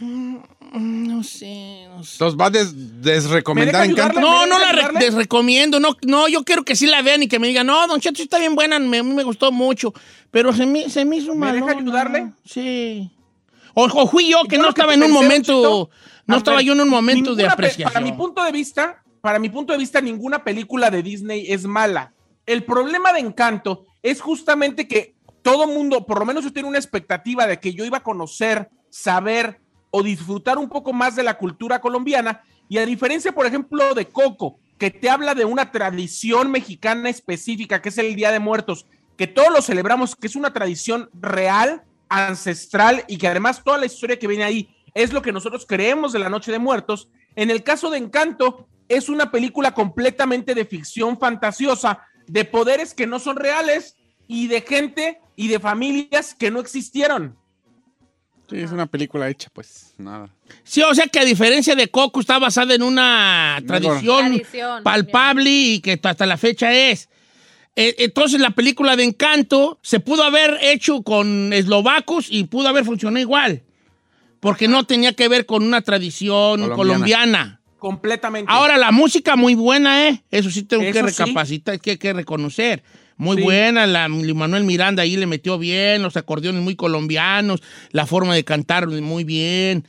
No 0.00 1.22
sé, 1.22 1.86
no 1.88 2.02
sé. 2.04 2.12
Entonces 2.14 2.38
va 2.38 2.46
a 2.46 2.50
des- 2.50 3.00
desrecomendar 3.02 3.86
¿Me 3.88 3.94
deja 3.94 4.02
Encanto. 4.08 4.18
ayudarle? 4.18 4.40
No, 4.40 4.46
no 4.46 4.58
la 4.58 4.72
re-. 4.72 4.82
No, 5.80 5.96
no, 6.06 6.28
yo 6.28 6.44
quiero 6.44 6.64
que 6.64 6.76
sí 6.76 6.86
la 6.86 7.00
vean 7.02 7.22
y 7.22 7.28
que 7.28 7.38
me 7.38 7.48
digan, 7.48 7.66
no, 7.66 7.86
Don 7.86 8.00
Cheto 8.00 8.16
sí 8.16 8.24
está 8.24 8.38
bien 8.38 8.54
buena, 8.54 8.78
me, 8.78 8.98
a 8.98 9.02
mí 9.02 9.14
me 9.14 9.22
gustó 9.24 9.50
mucho. 9.52 9.94
Pero 10.30 10.52
se 10.52 10.66
me, 10.66 10.90
se 10.90 11.04
me 11.06 11.16
hizo 11.16 11.34
¿Me 11.34 11.50
deja 11.52 11.70
ayudarle? 11.70 12.32
Sí. 12.44 13.10
O, 13.74 13.84
o 13.84 14.06
fui 14.06 14.28
yo 14.30 14.42
que 14.48 14.56
Yo 14.56 14.62
no 14.62 14.68
lo 14.68 14.74
que 14.74 14.80
estaba 14.82 14.94
en 14.94 15.00
un 15.02 15.08
pensé, 15.08 15.22
momento, 15.22 15.52
Don 15.62 15.62
Cheto, 15.86 15.90
no 16.26 16.34
a 16.34 16.38
estaba 16.38 16.56
ver, 16.58 16.66
yo 16.66 16.72
en 16.74 16.80
un 16.82 16.88
momento 16.90 17.30
de 17.34 17.42
ninguna 17.44 17.56
pe- 17.56 17.66
apreciación. 17.66 17.92
Para 17.92 18.04
mi 18.04 18.12
punto 18.12 18.44
de 18.44 18.52
vista, 18.52 19.02
para 19.22 19.38
mi 19.38 19.48
punto 19.48 19.72
de 19.72 19.78
vista, 19.78 20.00
ninguna 20.02 20.44
película 20.44 20.90
de 20.90 21.02
Disney 21.02 21.46
es 21.50 21.64
mala. 21.64 22.12
El 22.44 22.64
problema 22.64 23.12
de 23.14 23.20
Encanto 23.20 23.86
es 24.02 24.20
justamente 24.20 24.86
que 24.86 25.15
todo 25.46 25.68
mundo, 25.68 26.04
por 26.04 26.18
lo 26.18 26.26
menos 26.26 26.42
yo 26.42 26.52
tenía 26.52 26.68
una 26.68 26.78
expectativa 26.78 27.46
de 27.46 27.60
que 27.60 27.72
yo 27.72 27.84
iba 27.84 27.98
a 27.98 28.02
conocer, 28.02 28.68
saber 28.90 29.60
o 29.92 30.02
disfrutar 30.02 30.58
un 30.58 30.68
poco 30.68 30.92
más 30.92 31.14
de 31.14 31.22
la 31.22 31.38
cultura 31.38 31.80
colombiana. 31.80 32.42
Y 32.68 32.78
a 32.78 32.84
diferencia, 32.84 33.30
por 33.30 33.46
ejemplo, 33.46 33.94
de 33.94 34.08
Coco, 34.08 34.58
que 34.76 34.90
te 34.90 35.08
habla 35.08 35.36
de 35.36 35.44
una 35.44 35.70
tradición 35.70 36.50
mexicana 36.50 37.10
específica, 37.10 37.80
que 37.80 37.90
es 37.90 37.98
el 37.98 38.16
Día 38.16 38.32
de 38.32 38.40
Muertos, 38.40 38.86
que 39.16 39.28
todos 39.28 39.52
lo 39.52 39.62
celebramos, 39.62 40.16
que 40.16 40.26
es 40.26 40.34
una 40.34 40.52
tradición 40.52 41.10
real, 41.14 41.84
ancestral 42.08 43.04
y 43.06 43.16
que 43.16 43.28
además 43.28 43.62
toda 43.62 43.78
la 43.78 43.86
historia 43.86 44.18
que 44.18 44.26
viene 44.26 44.42
ahí 44.42 44.74
es 44.94 45.12
lo 45.12 45.22
que 45.22 45.30
nosotros 45.30 45.64
creemos 45.64 46.12
de 46.12 46.18
la 46.18 46.28
Noche 46.28 46.50
de 46.50 46.58
Muertos. 46.58 47.08
En 47.36 47.52
el 47.52 47.62
caso 47.62 47.88
de 47.90 47.98
Encanto, 47.98 48.66
es 48.88 49.08
una 49.08 49.30
película 49.30 49.74
completamente 49.74 50.56
de 50.56 50.64
ficción 50.64 51.20
fantasiosa, 51.20 52.00
de 52.26 52.44
poderes 52.44 52.94
que 52.94 53.06
no 53.06 53.20
son 53.20 53.36
reales 53.36 53.95
y 54.28 54.46
de 54.48 54.60
gente 54.62 55.20
y 55.36 55.48
de 55.48 55.60
familias 55.60 56.34
que 56.34 56.50
no 56.50 56.60
existieron. 56.60 57.36
Sí, 58.48 58.58
es 58.60 58.70
una 58.70 58.86
película 58.86 59.28
hecha, 59.28 59.48
pues, 59.52 59.92
nada. 59.98 60.28
Sí, 60.62 60.80
o 60.82 60.94
sea 60.94 61.08
que 61.08 61.18
a 61.18 61.24
diferencia 61.24 61.74
de 61.74 61.88
Coco 61.88 62.20
está 62.20 62.38
basada 62.38 62.74
en 62.74 62.82
una 62.82 63.60
tradición, 63.66 64.26
Tradición, 64.26 64.82
palpable 64.84 65.50
y 65.50 65.80
que 65.80 65.98
hasta 66.02 66.26
la 66.26 66.36
fecha 66.36 66.72
es. 66.72 67.08
Eh, 67.74 67.94
Entonces 67.98 68.40
la 68.40 68.50
película 68.50 68.94
de 68.96 69.02
Encanto 69.04 69.78
se 69.82 69.98
pudo 70.00 70.22
haber 70.22 70.58
hecho 70.62 71.02
con 71.02 71.52
eslovacos 71.52 72.28
y 72.30 72.44
pudo 72.44 72.68
haber 72.68 72.84
funcionado 72.84 73.18
igual. 73.20 73.62
Porque 74.38 74.68
no 74.68 74.84
tenía 74.84 75.12
que 75.14 75.26
ver 75.28 75.44
con 75.44 75.64
una 75.64 75.80
tradición 75.82 76.60
Colombiana. 76.60 76.76
colombiana. 76.76 77.60
Completamente. 77.78 78.50
Ahora, 78.52 78.76
la 78.78 78.92
música 78.92 79.34
muy 79.34 79.54
buena, 79.54 80.08
¿eh? 80.08 80.22
Eso 80.30 80.50
sí 80.50 80.62
tengo 80.62 80.82
que 80.82 80.90
Eso 80.90 81.08
sí. 81.08 81.22
recapacitar, 81.24 81.80
que, 81.80 81.98
que 81.98 82.12
reconocer. 82.12 82.82
Muy 83.16 83.38
Sí. 83.38 83.42
buena, 83.44 83.86
la 83.86 84.08
Manuel 84.08 84.64
Miranda 84.64 85.02
ahí 85.02 85.16
le 85.16 85.26
metió 85.26 85.58
bien, 85.58 86.02
los 86.02 86.16
acordeones 86.16 86.62
muy 86.62 86.76
colombianos, 86.76 87.62
la 87.92 88.04
forma 88.06 88.34
de 88.34 88.44
cantar 88.44 88.86
muy 88.88 89.24
bien. 89.24 89.86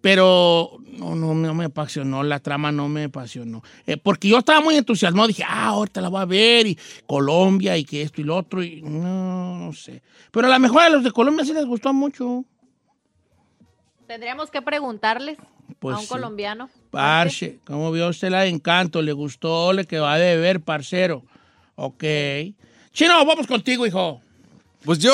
Pero 0.00 0.78
no, 0.92 1.14
no, 1.16 1.34
no 1.34 1.54
me 1.54 1.64
apasionó, 1.66 2.22
la 2.22 2.38
trama 2.40 2.70
no 2.72 2.88
me 2.88 3.04
apasionó. 3.04 3.62
Eh, 3.86 3.96
porque 3.96 4.28
yo 4.28 4.38
estaba 4.38 4.60
muy 4.60 4.76
entusiasmado, 4.76 5.28
dije, 5.28 5.44
ah, 5.46 5.66
ahorita 5.68 6.00
la 6.00 6.08
voy 6.08 6.20
a 6.22 6.24
ver, 6.24 6.66
y 6.68 6.78
Colombia, 7.06 7.76
y 7.76 7.84
que 7.84 8.02
esto 8.02 8.20
y 8.20 8.24
lo 8.24 8.36
otro, 8.36 8.62
y 8.62 8.80
no, 8.82 9.58
no 9.58 9.72
sé. 9.72 10.02
Pero 10.30 10.46
a 10.46 10.50
lo 10.50 10.58
mejor 10.58 10.82
a 10.82 10.88
los 10.88 11.02
de 11.04 11.10
Colombia 11.10 11.44
sí 11.44 11.52
les 11.52 11.64
gustó 11.66 11.92
mucho. 11.92 12.44
Tendríamos 14.06 14.50
que 14.50 14.62
preguntarles 14.62 15.36
Pues 15.78 15.94
a 15.94 15.98
un 15.98 16.04
sí. 16.04 16.08
colombiano. 16.08 16.70
Parche, 16.90 17.58
¿cómo 17.64 17.92
vio 17.92 18.08
usted 18.08 18.30
la 18.30 18.40
de 18.42 18.48
encanto? 18.48 19.02
¿Le 19.02 19.12
gustó? 19.12 19.72
¿Le 19.72 19.84
que 19.84 19.98
va 19.98 20.14
a 20.14 20.18
beber, 20.18 20.60
parcero? 20.60 21.22
Ok. 21.80 22.02
Chino, 22.92 23.24
vamos 23.24 23.46
contigo, 23.46 23.86
hijo. 23.86 24.20
Pues 24.84 24.98
yo. 24.98 25.12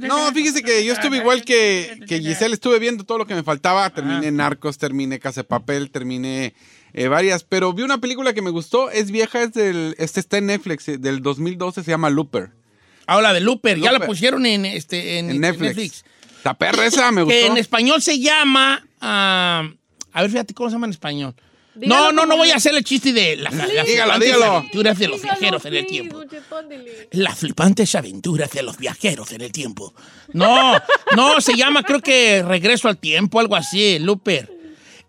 No, 0.00 0.32
fíjese 0.32 0.62
que 0.62 0.84
yo 0.84 0.94
estuve 0.94 1.18
igual 1.18 1.44
que, 1.44 2.00
que 2.08 2.20
Giselle, 2.20 2.54
estuve 2.54 2.78
viendo 2.78 3.04
todo 3.04 3.18
lo 3.18 3.26
que 3.26 3.34
me 3.34 3.42
faltaba. 3.42 3.90
Terminé 3.90 4.30
Narcos, 4.30 4.78
terminé 4.78 5.18
Casa 5.18 5.40
de 5.42 5.44
Papel, 5.44 5.90
terminé 5.90 6.54
eh, 6.94 7.08
varias, 7.08 7.44
pero 7.44 7.74
vi 7.74 7.82
una 7.82 7.98
película 7.98 8.32
que 8.32 8.40
me 8.40 8.48
gustó, 8.50 8.90
es 8.90 9.10
vieja, 9.10 9.42
es 9.42 9.52
del, 9.52 9.94
este 9.98 10.20
está 10.20 10.38
en 10.38 10.46
Netflix, 10.46 10.88
eh, 10.88 10.96
del 10.96 11.20
2012, 11.20 11.84
se 11.84 11.90
llama 11.90 12.08
Looper. 12.08 12.52
Habla 13.06 13.34
de 13.34 13.40
Looper, 13.40 13.78
ya 13.78 13.92
la 13.92 14.06
pusieron 14.06 14.46
en, 14.46 14.64
este, 14.64 15.18
en, 15.18 15.28
En 15.28 15.40
Netflix. 15.40 16.04
La 16.42 16.54
perra 16.54 16.86
esa 16.86 17.12
me 17.12 17.26
Que 17.26 17.40
gustó. 17.40 17.52
en 17.52 17.58
español 17.58 18.00
se 18.00 18.18
llama. 18.18 18.86
ah, 19.00 19.68
a 20.12 20.22
ver, 20.22 20.30
fíjate 20.30 20.54
cómo 20.54 20.70
se 20.70 20.74
llama 20.74 20.86
en 20.86 20.92
español. 20.92 21.34
Dígalo 21.74 22.12
no, 22.12 22.12
no, 22.12 22.26
no 22.26 22.36
voy 22.36 22.50
a 22.50 22.56
hacer 22.56 22.74
el 22.74 22.84
chiste 22.84 23.12
de 23.12 23.36
las, 23.36 23.52
las 23.54 23.68
Dígalo, 23.68 23.84
flipantes 23.86 24.26
dígalo. 24.26 24.44
aventuras 24.44 24.98
de 24.98 25.08
los 25.08 25.20
Dígalo, 25.22 25.38
viajeros 25.40 25.64
en 25.64 25.74
el 25.74 25.86
tiempo. 25.86 26.22
Las 27.12 27.38
flipantes 27.38 27.94
aventuras 27.94 28.50
de 28.52 28.62
los 28.62 28.76
viajeros 28.78 29.32
en 29.32 29.40
el 29.40 29.52
tiempo. 29.52 29.94
No, 30.32 30.74
no, 31.16 31.40
se 31.40 31.54
llama 31.56 31.82
creo 31.82 32.00
que 32.00 32.42
Regreso 32.42 32.88
al 32.88 32.98
Tiempo, 32.98 33.40
algo 33.40 33.56
así, 33.56 33.98
Looper. 33.98 34.50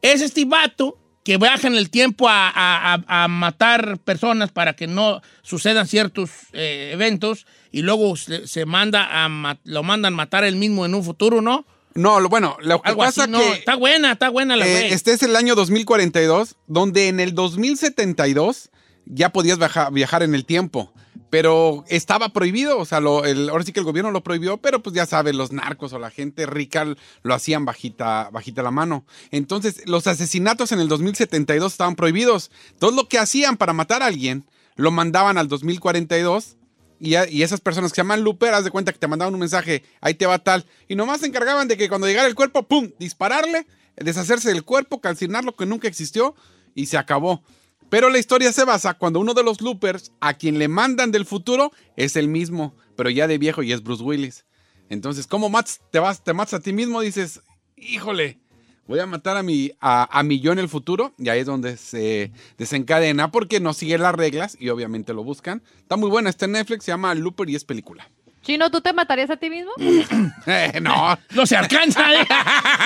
Es 0.01 0.21
este 0.21 0.45
vato 0.45 0.97
que 1.23 1.38
viaja 1.38 1.67
en 1.67 1.75
el 1.75 1.89
tiempo 1.89 2.30
a, 2.30 2.49
a- 2.54 3.04
a- 3.08 3.28
matar 3.28 3.97
personas 3.97 4.51
para 4.51 4.73
que 4.75 4.86
no 4.86 5.21
sucedan 5.41 5.88
ciertos 5.88 6.30
eh, 6.54 6.91
eventos 6.93 7.47
y 7.71 7.82
luego 7.82 8.15
se, 8.15 8.47
se 8.47 8.65
manda 8.65 9.08
a 9.25 9.58
lo 9.63 9.82
mandan 9.84 10.13
matar 10.13 10.43
él 10.43 10.56
mismo 10.56 10.86
en 10.86 10.93
un 10.93 11.04
futuro, 11.04 11.41
¿no? 11.41 11.65
No, 11.95 12.19
lo, 12.19 12.27
bueno, 12.29 12.58
lo 12.62 12.81
que 12.81 12.89
Algo 12.89 13.01
pasa 13.03 13.23
así, 13.23 13.31
no. 13.31 13.39
que 13.39 13.53
Está 13.53 13.75
buena, 13.75 14.12
está 14.12 14.29
buena 14.29 14.55
la 14.58 14.67
eh, 14.67 14.93
este 14.93 15.13
es 15.13 15.23
el 15.23 15.36
año 15.36 15.55
2042, 15.55 16.55
donde 16.67 17.08
en 17.08 17.19
el 17.21 17.34
2072 17.34 18.69
ya 19.05 19.31
podías 19.31 19.58
viaja- 19.58 19.89
viajar 19.91 20.23
en 20.23 20.36
el 20.36 20.45
tiempo. 20.45 20.91
Pero 21.29 21.84
estaba 21.89 22.29
prohibido, 22.29 22.77
o 22.77 22.86
sea, 22.86 22.99
lo- 22.99 23.25
el- 23.25 23.49
ahora 23.49 23.63
sí 23.63 23.73
que 23.73 23.79
el 23.79 23.86
gobierno 23.86 24.12
lo 24.12 24.23
prohibió, 24.23 24.58
pero 24.58 24.81
pues 24.81 24.95
ya 24.95 25.05
sabes, 25.05 25.36
los 25.36 25.51
narcos 25.51 25.91
o 25.93 25.99
la 25.99 26.10
gente 26.12 26.45
rica 26.45 26.86
lo 27.23 27.34
hacían 27.34 27.65
bajita, 27.65 28.29
bajita 28.31 28.62
la 28.62 28.71
mano. 28.71 29.05
Entonces, 29.31 29.81
los 29.86 30.08
asesinatos 30.08 30.71
en 30.71 30.79
el 30.79 30.88
2072 30.88 31.71
estaban 31.73 31.95
prohibidos. 31.95 32.51
Todo 32.79 32.91
lo 32.91 33.08
que 33.10 33.19
hacían 33.19 33.58
para 33.58 33.73
matar 33.73 34.01
a 34.01 34.05
alguien, 34.08 34.45
lo 34.75 34.91
mandaban 34.91 35.38
al 35.38 35.47
2042 35.47 36.58
y, 37.05 37.43
esas 37.43 37.61
personas 37.61 37.91
que 37.91 37.95
se 37.95 38.01
llaman 38.01 38.23
Looper, 38.23 38.53
haz 38.53 38.63
de 38.63 38.71
cuenta 38.71 38.91
que 38.91 38.99
te 38.99 39.07
mandaban 39.07 39.33
un 39.33 39.39
mensaje, 39.39 39.83
ahí 40.01 40.13
te 40.15 40.25
va 40.25 40.39
tal. 40.39 40.65
Y 40.87 40.95
nomás 40.95 41.21
se 41.21 41.27
encargaban 41.27 41.67
de 41.67 41.77
que 41.77 41.89
cuando 41.89 42.07
llegara 42.07 42.27
el 42.27 42.35
cuerpo, 42.35 42.63
¡pum! 42.63 42.91
dispararle, 42.99 43.67
deshacerse 43.95 44.49
del 44.49 44.63
cuerpo, 44.63 45.01
calcinarlo 45.01 45.55
que 45.55 45.65
nunca 45.65 45.87
existió 45.87 46.35
y 46.73 46.87
se 46.87 46.97
acabó. 46.97 47.43
Pero 47.89 48.09
la 48.09 48.17
historia 48.17 48.51
se 48.51 48.65
basa 48.65 48.95
cuando 48.95 49.19
uno 49.19 49.33
de 49.33 49.43
los 49.43 49.61
Loopers, 49.61 50.11
a 50.19 50.33
quien 50.33 50.57
le 50.57 50.67
mandan 50.67 51.11
del 51.11 51.25
futuro, 51.25 51.71
es 51.95 52.15
el 52.15 52.27
mismo, 52.27 52.75
pero 52.95 53.09
ya 53.09 53.27
de 53.27 53.37
viejo 53.37 53.61
y 53.63 53.71
es 53.71 53.83
Bruce 53.83 54.03
Willis. 54.03 54.45
Entonces, 54.89 55.27
¿cómo 55.27 55.49
matas, 55.49 55.81
te, 55.91 55.99
vas, 55.99 56.23
te 56.23 56.33
matas 56.33 56.55
a 56.55 56.59
ti 56.59 56.73
mismo? 56.73 57.01
Dices, 57.01 57.41
híjole, 57.75 58.39
voy 58.87 58.99
a 58.99 59.05
matar 59.05 59.37
a 59.37 59.43
mi, 59.43 59.71
a, 59.81 60.07
a 60.19 60.23
mi 60.23 60.39
yo 60.39 60.51
en 60.51 60.59
el 60.59 60.69
futuro. 60.69 61.13
Y 61.17 61.29
ahí 61.29 61.39
es 61.39 61.45
donde 61.45 61.77
se 61.77 62.31
desencadena 62.57 63.31
porque 63.31 63.59
no 63.59 63.73
sigue 63.73 63.97
las 63.97 64.15
reglas 64.15 64.57
y 64.59 64.69
obviamente 64.69 65.13
lo 65.13 65.23
buscan. 65.23 65.61
Está 65.77 65.95
muy 65.97 66.09
buena, 66.09 66.29
está 66.29 66.45
en 66.45 66.53
Netflix, 66.53 66.85
se 66.85 66.91
llama 66.91 67.13
Looper 67.15 67.49
y 67.49 67.55
es 67.55 67.63
película. 67.65 68.09
Chino, 68.43 68.69
¿tú 68.69 68.79
te 68.79 68.93
matarías 68.93 69.31
a 69.31 69.37
ti 69.37 69.49
mismo? 69.49 69.71
Eh, 70.45 70.79
no. 70.79 71.17
No 71.31 71.45
se 71.47 71.55
alcanza. 71.57 72.13
¿eh? 72.13 72.27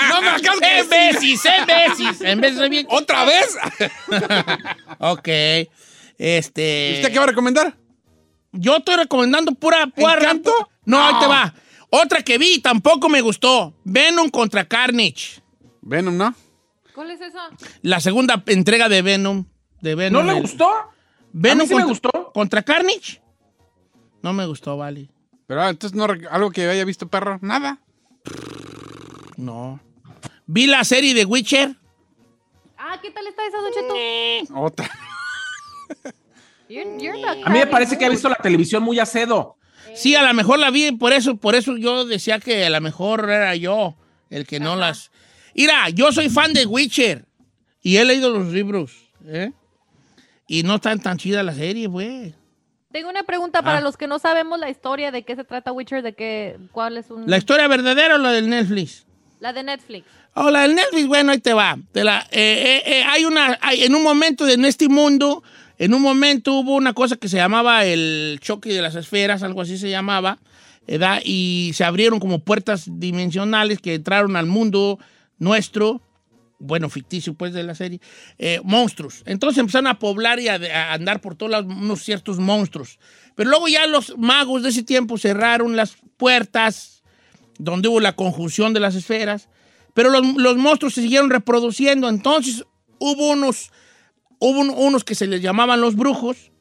No 0.09 0.21
me 0.21 0.29
alcanza. 0.29 0.59
En 0.79 0.89
veces, 0.89 1.45
en 1.45 1.65
veces. 1.67 2.21
En 2.21 2.39
veces 2.41 2.59
de 2.59 2.69
bien. 2.69 2.87
¿Otra 2.89 3.25
vez? 3.25 3.57
Ok. 4.99 5.27
Este. 6.17 6.93
¿Usted 6.95 7.11
qué 7.11 7.17
va 7.17 7.23
a 7.25 7.27
recomendar? 7.27 7.75
Yo 8.51 8.77
estoy 8.77 8.95
recomendando 8.95 9.51
pura. 9.53 9.87
pura 9.87 10.15
¿Encanto? 10.15 10.51
No, 10.85 11.05
ahí 11.05 11.13
No. 11.13 11.19
te 11.19 11.27
va. 11.27 11.53
Otra 11.89 12.21
que 12.21 12.37
vi 12.37 12.55
y 12.55 12.59
tampoco 12.59 13.09
me 13.09 13.21
gustó. 13.21 13.73
Venom 13.83 14.29
contra 14.29 14.65
Carnage. 14.65 15.38
Venom, 15.89 16.15
¿no? 16.17 16.35
¿Cuál 16.93 17.11
es 17.11 17.19
esa? 17.21 17.49
La 17.81 17.99
segunda 17.99 18.43
entrega 18.45 18.87
de 18.89 19.01
Venom. 19.01 19.45
De 19.81 19.95
Venom. 19.95 20.25
¿No 20.25 20.31
le 20.31 20.37
El- 20.37 20.43
gustó? 20.43 20.69
Venom 21.33 21.61
A 21.61 21.63
mí 21.63 21.67
sí 21.67 21.75
me 21.75 21.83
contra, 21.83 22.09
gustó. 22.11 22.31
contra 22.33 22.61
Carnage. 22.63 23.21
No 24.21 24.33
me 24.33 24.45
gustó, 24.45 24.77
vale. 24.77 25.09
Pero 25.47 25.61
ah, 25.63 25.69
entonces 25.69 25.97
no 25.97 26.05
algo 26.29 26.51
que 26.51 26.67
haya 26.67 26.85
visto 26.85 27.07
perro, 27.07 27.39
nada. 27.41 27.79
No. 29.37 29.79
Vi 30.45 30.67
la 30.67 30.83
serie 30.83 31.13
de 31.13 31.25
Witcher. 31.25 31.75
Ah, 32.77 32.99
¿qué 33.01 33.11
tal 33.11 33.25
está 33.27 33.41
esa, 33.47 33.57
Don 33.57 33.71
Cheto? 33.71 34.53
Otra. 34.59 34.89
You're- 36.69 37.01
you're 37.01 37.19
the 37.19 37.43
A 37.45 37.49
mí 37.49 37.59
me 37.59 37.67
parece 37.67 37.97
que 37.97 38.05
ha 38.05 38.09
visto 38.09 38.29
la 38.29 38.35
televisión 38.35 38.83
muy 38.83 38.99
acedo. 38.99 39.55
Sí, 39.95 40.15
a 40.15 40.21
lo 40.21 40.33
mejor 40.35 40.59
la 40.59 40.69
vi, 40.69 40.91
por 40.91 41.13
eso, 41.13 41.37
por 41.37 41.55
eso 41.55 41.75
yo 41.77 42.05
decía 42.05 42.39
que 42.39 42.65
a 42.65 42.69
lo 42.69 42.79
mejor 42.79 43.27
era 43.29 43.55
yo 43.55 43.95
el 44.29 44.45
que 44.45 44.59
no 44.59 44.75
las. 44.75 45.11
Mira, 45.59 45.89
yo 45.89 46.13
soy 46.13 46.29
fan 46.29 46.53
de 46.53 46.65
Witcher 46.65 47.25
y 47.81 47.97
he 47.97 48.05
leído 48.05 48.29
los 48.29 48.47
libros, 48.53 48.93
¿eh? 49.27 49.51
Y 50.47 50.63
no 50.63 50.79
tan 50.79 51.01
tan 51.01 51.17
chida 51.17 51.43
la 51.43 51.53
serie, 51.53 51.87
güey. 51.87 52.33
Tengo 52.93 53.09
una 53.09 53.23
pregunta 53.23 53.61
para 53.61 53.79
Ah. 53.79 53.81
los 53.81 53.97
que 53.97 54.07
no 54.07 54.19
sabemos 54.19 54.57
la 54.57 54.69
historia 54.69 55.11
de 55.11 55.23
qué 55.23 55.35
se 55.35 55.43
trata 55.43 55.73
Witcher, 55.73 56.01
de 56.01 56.13
qué, 56.13 56.57
cuál 56.71 56.95
es 56.95 57.11
un... 57.11 57.29
¿La 57.29 57.37
historia 57.37 57.67
verdadera 57.67 58.15
o 58.15 58.19
la 58.19 58.31
del 58.31 58.49
Netflix? 58.49 59.05
La 59.41 59.51
de 59.51 59.63
Netflix. 59.63 60.05
Oh, 60.33 60.49
la 60.49 60.61
del 60.61 60.75
Netflix, 60.75 61.07
bueno, 61.07 61.33
ahí 61.33 61.39
te 61.39 61.51
va. 61.53 61.77
Te 61.91 62.05
la- 62.05 62.25
eh, 62.31 62.81
eh, 62.85 62.91
eh, 62.99 63.03
hay 63.03 63.25
una, 63.25 63.57
hay- 63.61 63.83
en 63.83 63.93
un 63.95 64.01
momento 64.01 64.45
de 64.45 64.53
en 64.53 64.63
este 64.63 64.87
mundo, 64.87 65.43
en 65.77 65.93
un 65.93 66.01
momento 66.01 66.53
hubo 66.53 66.73
una 66.75 66.93
cosa 66.93 67.17
que 67.17 67.27
se 67.27 67.35
llamaba 67.35 67.83
el 67.83 68.39
choque 68.41 68.71
de 68.71 68.81
las 68.81 68.95
esferas, 68.95 69.43
algo 69.43 69.59
así 69.61 69.77
se 69.77 69.89
llamaba, 69.89 70.39
¿verdad? 70.87 71.19
y 71.25 71.71
se 71.75 71.83
abrieron 71.83 72.21
como 72.21 72.39
puertas 72.39 72.85
dimensionales 72.87 73.79
que 73.81 73.95
entraron 73.95 74.37
al 74.37 74.45
mundo 74.45 74.97
nuestro, 75.39 76.01
bueno, 76.59 76.89
ficticio 76.89 77.33
pues 77.33 77.53
de 77.53 77.63
la 77.63 77.73
serie, 77.75 77.99
eh, 78.37 78.59
monstruos. 78.63 79.23
Entonces 79.25 79.57
empezaron 79.59 79.87
a 79.87 79.97
poblar 79.99 80.39
y 80.39 80.49
a, 80.49 80.93
andar 80.93 81.21
por 81.21 81.35
todos 81.35 81.51
lados 81.51 81.73
unos 81.73 82.03
ciertos 82.03 82.37
monstruos. 82.39 82.99
Pero 83.35 83.49
luego 83.49 83.67
ya 83.67 83.87
los 83.87 84.17
magos 84.17 84.63
de 84.63 84.69
ese 84.69 84.83
tiempo 84.83 85.17
cerraron 85.17 85.75
las 85.75 85.95
puertas 86.17 87.01
donde 87.57 87.87
hubo 87.87 87.99
la 87.99 88.15
conjunción 88.15 88.73
de 88.73 88.79
las 88.81 88.95
esferas, 88.95 89.49
pero 89.93 90.09
los, 90.09 90.25
los 90.35 90.57
monstruos 90.57 90.93
se 90.93 91.01
siguieron 91.01 91.29
reproduciendo. 91.29 92.09
Entonces 92.09 92.65
hubo 92.99 93.31
unos, 93.31 93.71
hubo 94.39 94.59
un- 94.59 94.69
unos 94.69 95.03
que 95.03 95.15
se 95.15 95.27
les 95.27 95.41
llamaban 95.41 95.81
los 95.81 95.95
brujos, 95.95 96.51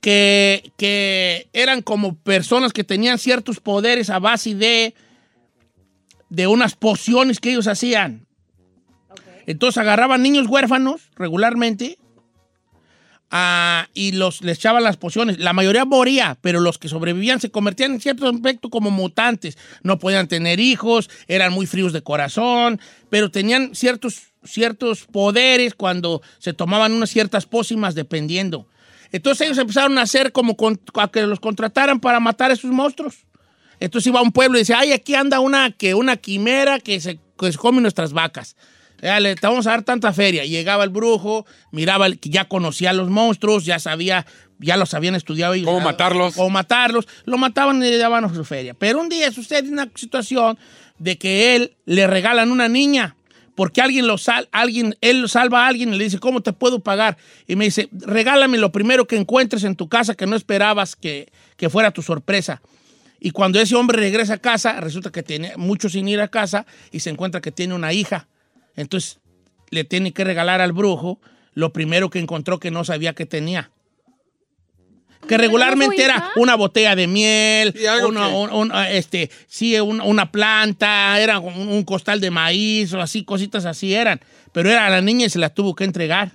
que, 0.00 0.72
que 0.76 1.48
eran 1.52 1.80
como 1.80 2.14
personas 2.16 2.72
que 2.72 2.84
tenían 2.84 3.18
ciertos 3.18 3.60
poderes 3.60 4.10
a 4.10 4.18
base 4.18 4.54
de, 4.54 4.94
de 6.34 6.46
unas 6.46 6.74
pociones 6.74 7.40
que 7.40 7.50
ellos 7.50 7.66
hacían. 7.66 8.26
Entonces 9.46 9.78
agarraban 9.78 10.22
niños 10.22 10.46
huérfanos 10.48 11.10
regularmente 11.16 11.98
ah, 13.30 13.88
y 13.94 14.12
los, 14.12 14.42
les 14.42 14.58
echaban 14.58 14.82
las 14.82 14.96
pociones. 14.96 15.38
La 15.38 15.52
mayoría 15.52 15.84
moría, 15.84 16.38
pero 16.40 16.60
los 16.60 16.78
que 16.78 16.88
sobrevivían 16.88 17.40
se 17.40 17.50
convertían 17.50 17.92
en 17.92 18.00
cierto 18.00 18.28
aspecto 18.28 18.70
como 18.70 18.90
mutantes. 18.90 19.58
No 19.82 19.98
podían 19.98 20.28
tener 20.28 20.60
hijos, 20.60 21.10
eran 21.28 21.52
muy 21.52 21.66
fríos 21.66 21.92
de 21.92 22.02
corazón, 22.02 22.80
pero 23.10 23.30
tenían 23.30 23.74
ciertos, 23.74 24.22
ciertos 24.44 25.04
poderes 25.04 25.74
cuando 25.74 26.22
se 26.38 26.52
tomaban 26.52 26.92
unas 26.92 27.10
ciertas 27.10 27.46
pócimas 27.46 27.94
dependiendo. 27.94 28.66
Entonces 29.12 29.46
ellos 29.46 29.58
empezaron 29.58 29.98
a 29.98 30.02
hacer 30.02 30.32
como 30.32 30.56
con- 30.56 30.80
a 30.94 31.08
que 31.08 31.22
los 31.22 31.38
contrataran 31.38 32.00
para 32.00 32.18
matar 32.18 32.50
a 32.50 32.54
esos 32.54 32.70
monstruos. 32.72 33.26
Entonces 33.84 34.06
iba 34.08 34.20
a 34.20 34.22
un 34.22 34.32
pueblo 34.32 34.56
y 34.58 34.62
decía, 34.62 34.78
ay, 34.80 34.92
aquí 34.92 35.14
anda 35.14 35.40
una, 35.40 35.70
que 35.70 35.94
una 35.94 36.16
quimera 36.16 36.78
que 36.80 37.00
se, 37.00 37.18
que 37.38 37.52
se 37.52 37.58
come 37.58 37.80
nuestras 37.80 38.12
vacas. 38.12 38.56
Ya 39.02 39.20
le 39.20 39.34
te 39.34 39.46
vamos 39.46 39.66
a 39.66 39.70
dar 39.70 39.82
tanta 39.82 40.12
feria. 40.12 40.44
Llegaba 40.44 40.84
el 40.84 40.90
brujo, 40.90 41.44
miraba, 41.72 42.06
el- 42.06 42.18
que 42.18 42.30
ya 42.30 42.46
conocía 42.46 42.90
a 42.90 42.92
los 42.94 43.10
monstruos, 43.10 43.64
ya 43.66 43.78
sabía, 43.78 44.24
ya 44.58 44.76
los 44.78 44.94
habían 44.94 45.14
estudiado. 45.14 45.52
¿Cómo 45.64 45.80
matarlos? 45.80 46.34
Cómo 46.36 46.50
matarlos. 46.50 47.06
Lo 47.26 47.36
mataban 47.36 47.76
y 47.82 47.90
le 47.90 47.98
daban 47.98 48.34
su 48.34 48.44
feria. 48.44 48.72
Pero 48.74 49.00
un 49.00 49.08
día 49.10 49.30
sucede 49.30 49.68
una 49.68 49.90
situación 49.94 50.58
de 50.98 51.18
que 51.18 51.54
él 51.56 51.76
le 51.84 52.06
regalan 52.06 52.50
una 52.50 52.68
niña. 52.68 53.16
Porque 53.56 53.80
alguien 53.82 54.06
lo 54.08 54.16
sal, 54.18 54.48
alguien, 54.50 54.96
él 55.00 55.20
lo 55.20 55.28
salva 55.28 55.64
a 55.64 55.68
alguien 55.68 55.92
y 55.94 55.98
le 55.98 56.04
dice, 56.04 56.18
¿cómo 56.18 56.40
te 56.40 56.52
puedo 56.52 56.80
pagar? 56.80 57.18
Y 57.46 57.54
me 57.56 57.66
dice, 57.66 57.88
regálame 57.92 58.58
lo 58.58 58.72
primero 58.72 59.06
que 59.06 59.16
encuentres 59.16 59.62
en 59.64 59.76
tu 59.76 59.88
casa 59.88 60.14
que 60.16 60.26
no 60.26 60.34
esperabas 60.34 60.96
que, 60.96 61.30
que 61.56 61.68
fuera 61.68 61.90
tu 61.92 62.02
sorpresa. 62.02 62.62
Y 63.26 63.30
cuando 63.30 63.58
ese 63.58 63.74
hombre 63.74 63.96
regresa 63.98 64.34
a 64.34 64.38
casa, 64.38 64.78
resulta 64.82 65.10
que 65.10 65.22
tiene 65.22 65.56
mucho 65.56 65.88
sin 65.88 66.06
ir 66.08 66.20
a 66.20 66.28
casa 66.28 66.66
y 66.92 67.00
se 67.00 67.08
encuentra 67.08 67.40
que 67.40 67.50
tiene 67.50 67.72
una 67.74 67.90
hija. 67.94 68.28
Entonces 68.76 69.18
le 69.70 69.84
tiene 69.84 70.12
que 70.12 70.24
regalar 70.24 70.60
al 70.60 70.72
brujo 70.74 71.18
lo 71.54 71.72
primero 71.72 72.10
que 72.10 72.18
encontró 72.18 72.60
que 72.60 72.70
no 72.70 72.84
sabía 72.84 73.14
que 73.14 73.24
tenía. 73.24 73.70
Que 75.26 75.38
regularmente 75.38 75.96
era 76.04 76.32
una 76.36 76.54
botella 76.54 76.94
de 76.94 77.06
miel, 77.06 77.74
una, 78.08 78.28
un- 78.28 78.50
un- 78.52 78.72
este, 78.90 79.30
sí, 79.46 79.74
un- 79.80 80.02
una 80.02 80.30
planta, 80.30 81.18
era 81.18 81.38
un, 81.38 81.66
un 81.68 81.82
costal 81.84 82.20
de 82.20 82.30
maíz 82.30 82.92
o 82.92 83.00
así, 83.00 83.24
cositas 83.24 83.64
así 83.64 83.94
eran. 83.94 84.20
Pero 84.52 84.70
era 84.70 84.90
la 84.90 85.00
niña 85.00 85.24
y 85.24 85.30
se 85.30 85.38
la 85.38 85.48
tuvo 85.48 85.74
que 85.74 85.84
entregar. 85.84 86.32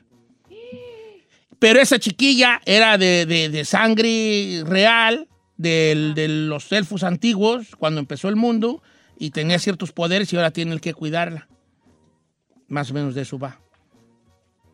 Pero 1.60 1.80
esa 1.80 2.00
chiquilla 2.00 2.62
era 2.66 2.98
de, 2.98 3.28
de- 3.28 3.50
de 3.50 3.64
sangre 3.64 4.64
real, 4.66 5.28
del- 5.60 6.14
de 6.16 6.28
los 6.30 6.72
elfos 6.72 7.04
antiguos, 7.04 7.76
cuando 7.78 8.00
empezó 8.00 8.30
el 8.30 8.38
mundo, 8.38 8.82
y 9.18 9.32
tenía 9.32 9.60
ciertos 9.60 9.92
poderes 9.92 10.32
y 10.32 10.38
ahora 10.38 10.52
tiene 10.52 10.72
el 10.74 10.80
que 10.82 10.94
cuidarla. 10.94 11.48
Más 12.70 12.90
o 12.92 12.94
menos 12.94 13.14
de 13.14 13.22
eso 13.24 13.38
va. 13.38 13.60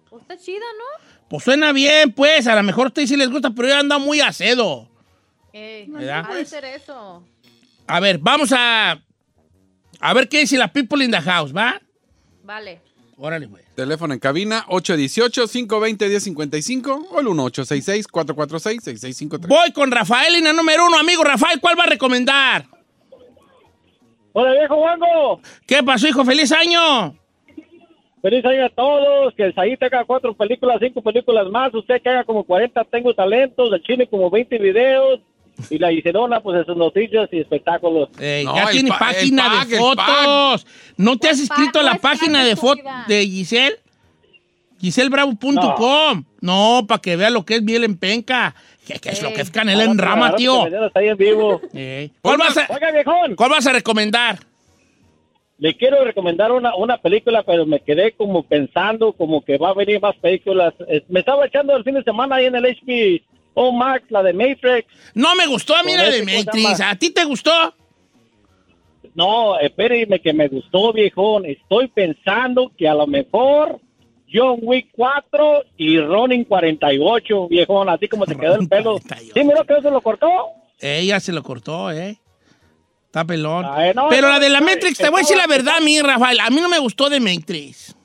Pues 0.10 0.22
está 0.22 0.38
chida, 0.38 0.60
¿no? 0.78 1.06
Pues 1.28 1.44
suena 1.44 1.72
bien, 1.74 2.12
pues, 2.14 2.46
a 2.46 2.56
lo 2.56 2.62
mejor 2.62 2.86
a 2.86 2.88
ustedes 2.90 3.10
sí 3.10 3.18
les 3.18 3.30
gusta, 3.32 3.50
pero 3.50 3.68
yo 3.70 3.76
ando 3.78 4.00
muy 4.00 4.22
acedo. 4.22 4.88
Eh, 5.54 5.86
¿Verdad? 5.90 6.26
ha 6.30 6.36
de 6.36 6.46
ser 6.46 6.66
eso. 6.66 7.26
A 7.88 8.00
ver, 8.00 8.20
vamos 8.20 8.52
a. 8.56 9.02
A 10.00 10.14
ver 10.14 10.30
qué 10.30 10.40
dice 10.42 10.58
la 10.58 10.68
people 10.72 11.04
in 11.04 11.10
the 11.10 11.22
house, 11.22 11.56
¿va? 11.56 11.82
Vale. 12.44 12.82
Órale, 13.18 13.46
güey. 13.46 13.64
Teléfono 13.76 14.14
en 14.14 14.20
cabina 14.20 14.66
818-520-1055 14.68 17.08
o 17.12 17.20
el 17.20 17.28
1866-446-6653. 17.28 19.48
Voy 19.48 19.72
con 19.72 19.90
Rafael, 19.90 20.34
línea 20.34 20.52
número 20.52 20.86
uno. 20.86 20.98
Amigo 20.98 21.24
Rafael, 21.24 21.62
¿cuál 21.62 21.80
va 21.80 21.84
a 21.84 21.88
recomendar? 21.88 22.66
Hola, 24.34 24.52
viejo 24.52 24.76
Wango. 24.76 25.40
¿Qué 25.66 25.82
pasó, 25.82 26.10
hijo? 26.10 26.26
¡Feliz 26.26 26.52
año! 26.52 27.16
Feliz 28.22 28.44
año 28.44 28.66
a 28.66 28.70
todos. 28.70 29.34
Que 29.36 29.44
el 29.44 29.56
Saí 29.56 29.78
tenga 29.78 30.04
cuatro 30.04 30.36
películas, 30.36 30.80
cinco 30.82 31.02
películas 31.02 31.48
más. 31.48 31.74
Usted 31.74 32.02
que 32.02 32.10
haga 32.10 32.26
como 32.26 32.44
40 32.44 32.84
Tengo 32.86 33.14
Talentos. 33.14 33.72
El 33.72 33.82
Chile 33.84 34.08
como 34.08 34.30
20 34.30 34.58
videos. 34.58 35.22
Y 35.70 35.78
la 35.78 35.92
Isidona, 35.92 36.42
pues, 36.42 36.60
en 36.60 36.66
sus 36.66 36.76
noticias 36.78 37.30
y 37.32 37.40
espectáculos. 37.40 38.10
Eh, 38.20 38.44
No, 38.46 38.56
ya 38.56 38.70
tiene 38.70 38.90
pa- 38.90 39.00
página 39.00 39.44
pack, 39.50 39.68
de 39.70 39.78
fotos. 39.78 40.68
¿No 40.98 41.18
te 41.18 41.30
has 41.30 41.40
inscrito 41.40 41.80
a 41.80 41.84
no 41.84 41.90
la 41.90 41.96
es 41.96 42.02
página 42.02 42.44
de 42.44 42.56
fotos 42.56 42.84
de 43.08 43.26
Giselle? 43.26 43.78
GiselleBravo.com. 44.80 46.24
No, 46.42 46.86
para 46.88 47.02
que 47.02 47.16
vea 47.16 47.30
lo 47.30 47.46
que 47.46 47.56
es 47.56 47.64
miel 47.64 47.84
en 47.84 47.98
penca. 47.98 48.56
¿Qué, 48.86 49.00
qué 49.00 49.10
es 49.10 49.24
lo 49.24 49.34
que 49.34 49.42
es 49.42 49.50
canela 49.50 49.84
en 49.84 49.98
rama, 49.98 50.36
tío? 50.36 50.68
Está 50.68 51.00
ahí 51.00 51.08
en 51.08 51.18
vivo. 51.18 51.60
Eh, 51.74 52.10
¿Cuál, 52.22 52.38
vas 52.38 52.56
a, 52.58 52.68
Oiga, 52.72 52.92
viejón. 52.92 53.36
¿Cuál 53.36 53.50
vas 53.50 53.66
a 53.66 53.74
recomendar? 53.74 54.40
Le 55.58 55.76
quiero 55.76 56.04
recomendar 56.04 56.52
una, 56.52 56.76
una 56.76 56.98
película, 56.98 57.42
pero 57.44 57.66
me 57.66 57.80
quedé 57.80 58.12
como 58.12 58.44
pensando 58.44 59.14
como 59.14 59.44
que 59.44 59.58
va 59.58 59.70
a 59.70 59.74
venir 59.74 60.02
más 60.02 60.16
películas. 60.18 60.74
Me 61.08 61.22
estaba 61.22 61.46
echando 61.48 61.76
el 61.76 61.84
fin 61.84 61.96
de 61.96 62.04
semana 62.04 62.36
ahí 62.36 62.46
en 62.46 62.56
el 62.56 62.66
HBO 63.56 63.72
Max, 63.72 64.06
la 64.10 64.22
de 64.24 64.34
Matrix. 64.34 64.88
No 65.14 65.36
me 65.36 65.48
gustó 65.48 65.76
a 65.76 65.84
mí 65.84 65.96
la 65.96 66.04
de 66.04 66.20
ese, 66.20 66.26
¿cómo 66.26 66.54
se 66.54 66.62
Matrix. 66.62 66.82
¿A 66.82 66.96
ti 66.96 67.10
te 67.12 67.24
gustó? 67.26 67.52
No, 69.16 69.58
espéreme 69.60 70.20
que 70.20 70.34
me 70.34 70.48
gustó, 70.50 70.92
viejón. 70.92 71.46
Estoy 71.46 71.88
pensando 71.88 72.72
que 72.78 72.88
a 72.88 72.94
lo 72.94 73.08
mejor 73.08 73.80
John 74.32 74.60
Wick 74.62 74.90
4 74.92 75.64
y 75.78 76.00
Ronin 76.02 76.44
48, 76.44 77.48
viejón, 77.48 77.90
así 77.90 78.08
como 78.10 78.26
te 78.26 78.36
quedó 78.36 78.56
el 78.56 78.68
pelo. 78.68 79.00
48. 79.00 79.34
¿Sí 79.34 79.44
miró 79.46 79.64
que 79.66 79.78
eso 79.78 79.90
lo 79.90 80.02
cortó? 80.02 80.28
Ella 80.80 81.20
se 81.22 81.32
lo 81.32 81.42
cortó, 81.44 81.92
¿eh? 81.92 82.20
Está 83.06 83.24
pelón. 83.24 83.66
Ay, 83.66 83.94
no, 83.96 84.10
Pero 84.10 84.28
no, 84.28 84.34
la 84.34 84.40
de 84.40 84.50
la 84.50 84.60
no, 84.60 84.66
Matrix, 84.66 84.98
te 84.98 85.10
voy 85.10 85.20
a 85.20 85.22
decir 85.22 85.38
la 85.38 85.48
verdad 85.48 85.78
a 85.78 85.80
mí, 85.80 86.02
Rafael. 86.02 86.38
A 86.42 86.50
mí 86.50 86.60
no 86.60 86.68
me 86.68 86.80
gustó 86.80 87.10
de 87.10 87.22
Matrix. 87.22 87.96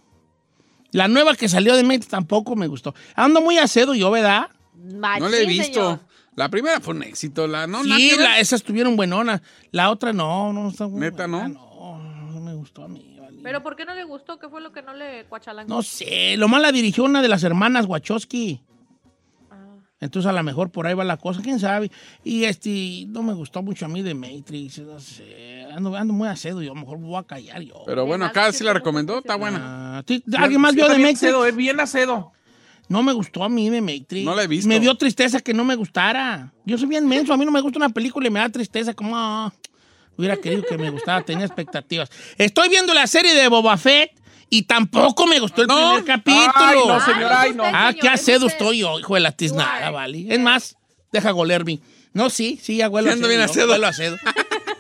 La 0.93 1.09
nueva 1.09 1.35
que 1.35 1.49
salió 1.49 1.77
de 1.77 1.83
Matrix 1.83 2.09
tampoco 2.09 2.55
me 2.55 2.69
gustó. 2.69 2.95
Ando 3.17 3.41
muy 3.41 3.59
acedo 3.59 3.95
yo, 3.95 4.13
¿verdad? 4.13 4.49
No 4.83 5.29
le 5.29 5.43
he 5.43 5.47
visto. 5.47 6.01
La 6.37 6.49
primera 6.49 6.81
fue 6.81 6.95
un 6.95 7.03
éxito. 7.03 7.47
La, 7.47 7.66
no, 7.66 7.83
sí, 7.85 8.12
la- 8.16 8.38
esas 8.38 8.61
estuvieron 8.61 8.97
buenonas. 8.97 9.43
La 9.73 9.90
otra 9.90 10.12
no, 10.12 10.53
no 10.53 10.69
está 10.71 10.87
muy 10.88 11.01
Neta, 11.01 11.27
buena, 11.27 11.49
¿no? 11.49 11.99
No, 11.99 12.33
no 12.33 12.40
me 12.40 12.55
gustó 12.55 12.85
a 12.85 12.88
mí. 12.88 13.16
vale. 13.21 13.40
¿Pero 13.43 13.62
por 13.62 13.77
qué 13.77 13.85
no 13.85 13.95
le 13.95 14.05
gustó? 14.05 14.38
¿Qué 14.38 14.49
fue 14.49 14.61
lo 14.61 14.73
que 14.73 14.81
no 14.83 14.95
le 14.95 15.25
cuachalan? 15.27 15.66
No 15.66 15.83
sé, 15.83 16.37
lo 16.37 16.49
más 16.49 16.62
la 16.62 16.73
dirigió 16.73 17.05
una 17.05 17.21
de 17.21 17.29
las 17.29 17.43
hermanas 17.43 17.85
Wachowski. 17.87 18.62
Ah. 19.51 19.57
Entonces 20.01 20.29
a 20.31 20.33
lo 20.33 20.43
mejor 20.43 20.71
por 20.71 20.87
ahí 20.87 20.95
va 20.95 21.05
la 21.05 21.16
cosa, 21.19 21.40
quién 21.43 21.59
sabe. 21.59 21.90
Y 22.25 22.45
este, 22.45 23.05
no 23.09 23.23
me 23.23 23.35
gustó 23.35 23.62
mucho 23.62 23.85
a 23.85 23.88
mí 23.88 24.01
de 24.03 24.14
Matrix, 24.14 24.79
no 24.79 24.99
sé. 25.01 25.66
Ando, 25.75 25.95
ando 25.97 26.14
muy 26.14 26.29
acedo, 26.29 26.62
yo 26.62 26.73
a 26.73 26.75
lo 26.75 26.81
mejor 26.81 26.99
me 26.99 27.07
voy 27.07 27.19
a 27.19 27.25
callar 27.25 27.61
yo. 27.61 27.83
Pero 27.87 28.07
bueno, 28.07 28.25
acá 28.25 28.51
sí 28.53 28.64
la 28.64 28.73
recomendó. 28.73 29.19
Está 29.19 29.35
buena. 29.37 29.99
Ah, 29.99 30.03
¿tú- 30.05 30.23
¿Alguien 30.38 30.61
más 30.61 30.75
vio 30.75 30.88
de 30.88 30.97
Matrix? 30.99 31.19
acedo, 31.25 31.45
es 31.45 31.55
bien 31.57 31.79
acedo. 31.81 32.33
No 32.90 33.05
me 33.05 33.12
gustó 33.12 33.44
a 33.44 33.48
mí 33.48 33.70
de 33.70 33.81
Matrix. 33.81 34.24
No 34.24 34.35
la 34.35 34.42
he 34.42 34.48
visto. 34.48 34.68
Me 34.68 34.81
dio 34.81 34.92
tristeza 34.96 35.38
que 35.38 35.55
no 35.55 35.64
me 35.64 35.76
gustara. 35.76 36.53
Yo 36.66 36.76
soy 36.76 36.88
bien 36.88 37.07
menso, 37.07 37.33
a 37.33 37.37
mí 37.37 37.44
no 37.44 37.53
me 37.53 37.61
gusta 37.61 37.79
una 37.79 37.90
película 37.90 38.26
y 38.26 38.31
me 38.31 38.40
da 38.40 38.48
tristeza 38.48 38.94
como... 38.94 39.16
ah, 39.16 39.53
hubiera 40.16 40.37
querido 40.37 40.64
que 40.64 40.76
me 40.76 40.90
gustara, 40.90 41.22
tenía 41.22 41.46
expectativas. 41.46 42.11
Estoy 42.37 42.68
viendo 42.68 42.92
la 42.92 43.07
serie 43.07 43.33
de 43.33 43.46
Boba 43.46 43.76
Fett 43.76 44.11
Y 44.48 44.62
tampoco 44.62 45.24
me 45.29 45.38
gustó 45.38 45.62
el 45.62 45.68
primer 45.68 46.05
capítulo. 46.05 46.53
Ay, 46.57 46.79
no, 46.85 47.00
señora, 47.00 47.40
ay, 47.42 47.55
no. 47.55 47.62
Ah, 47.64 47.94
qué 47.98 48.09
acedo 48.09 48.48
estoy 48.48 48.79
yo, 48.79 48.98
hijo 48.98 49.14
de 49.14 49.20
la 49.20 49.31
tiznada, 49.31 49.90
¿vale? 49.90 50.26
Es 50.29 50.40
más, 50.40 50.76
deja 51.12 51.31
golerme. 51.31 51.79
No, 52.12 52.29
sí, 52.29 52.59
sí, 52.61 52.83
ando 52.83 53.29
bien 53.29 53.40
acedo. 53.40 53.70
huelo 53.70 53.87
acedo. 53.87 54.16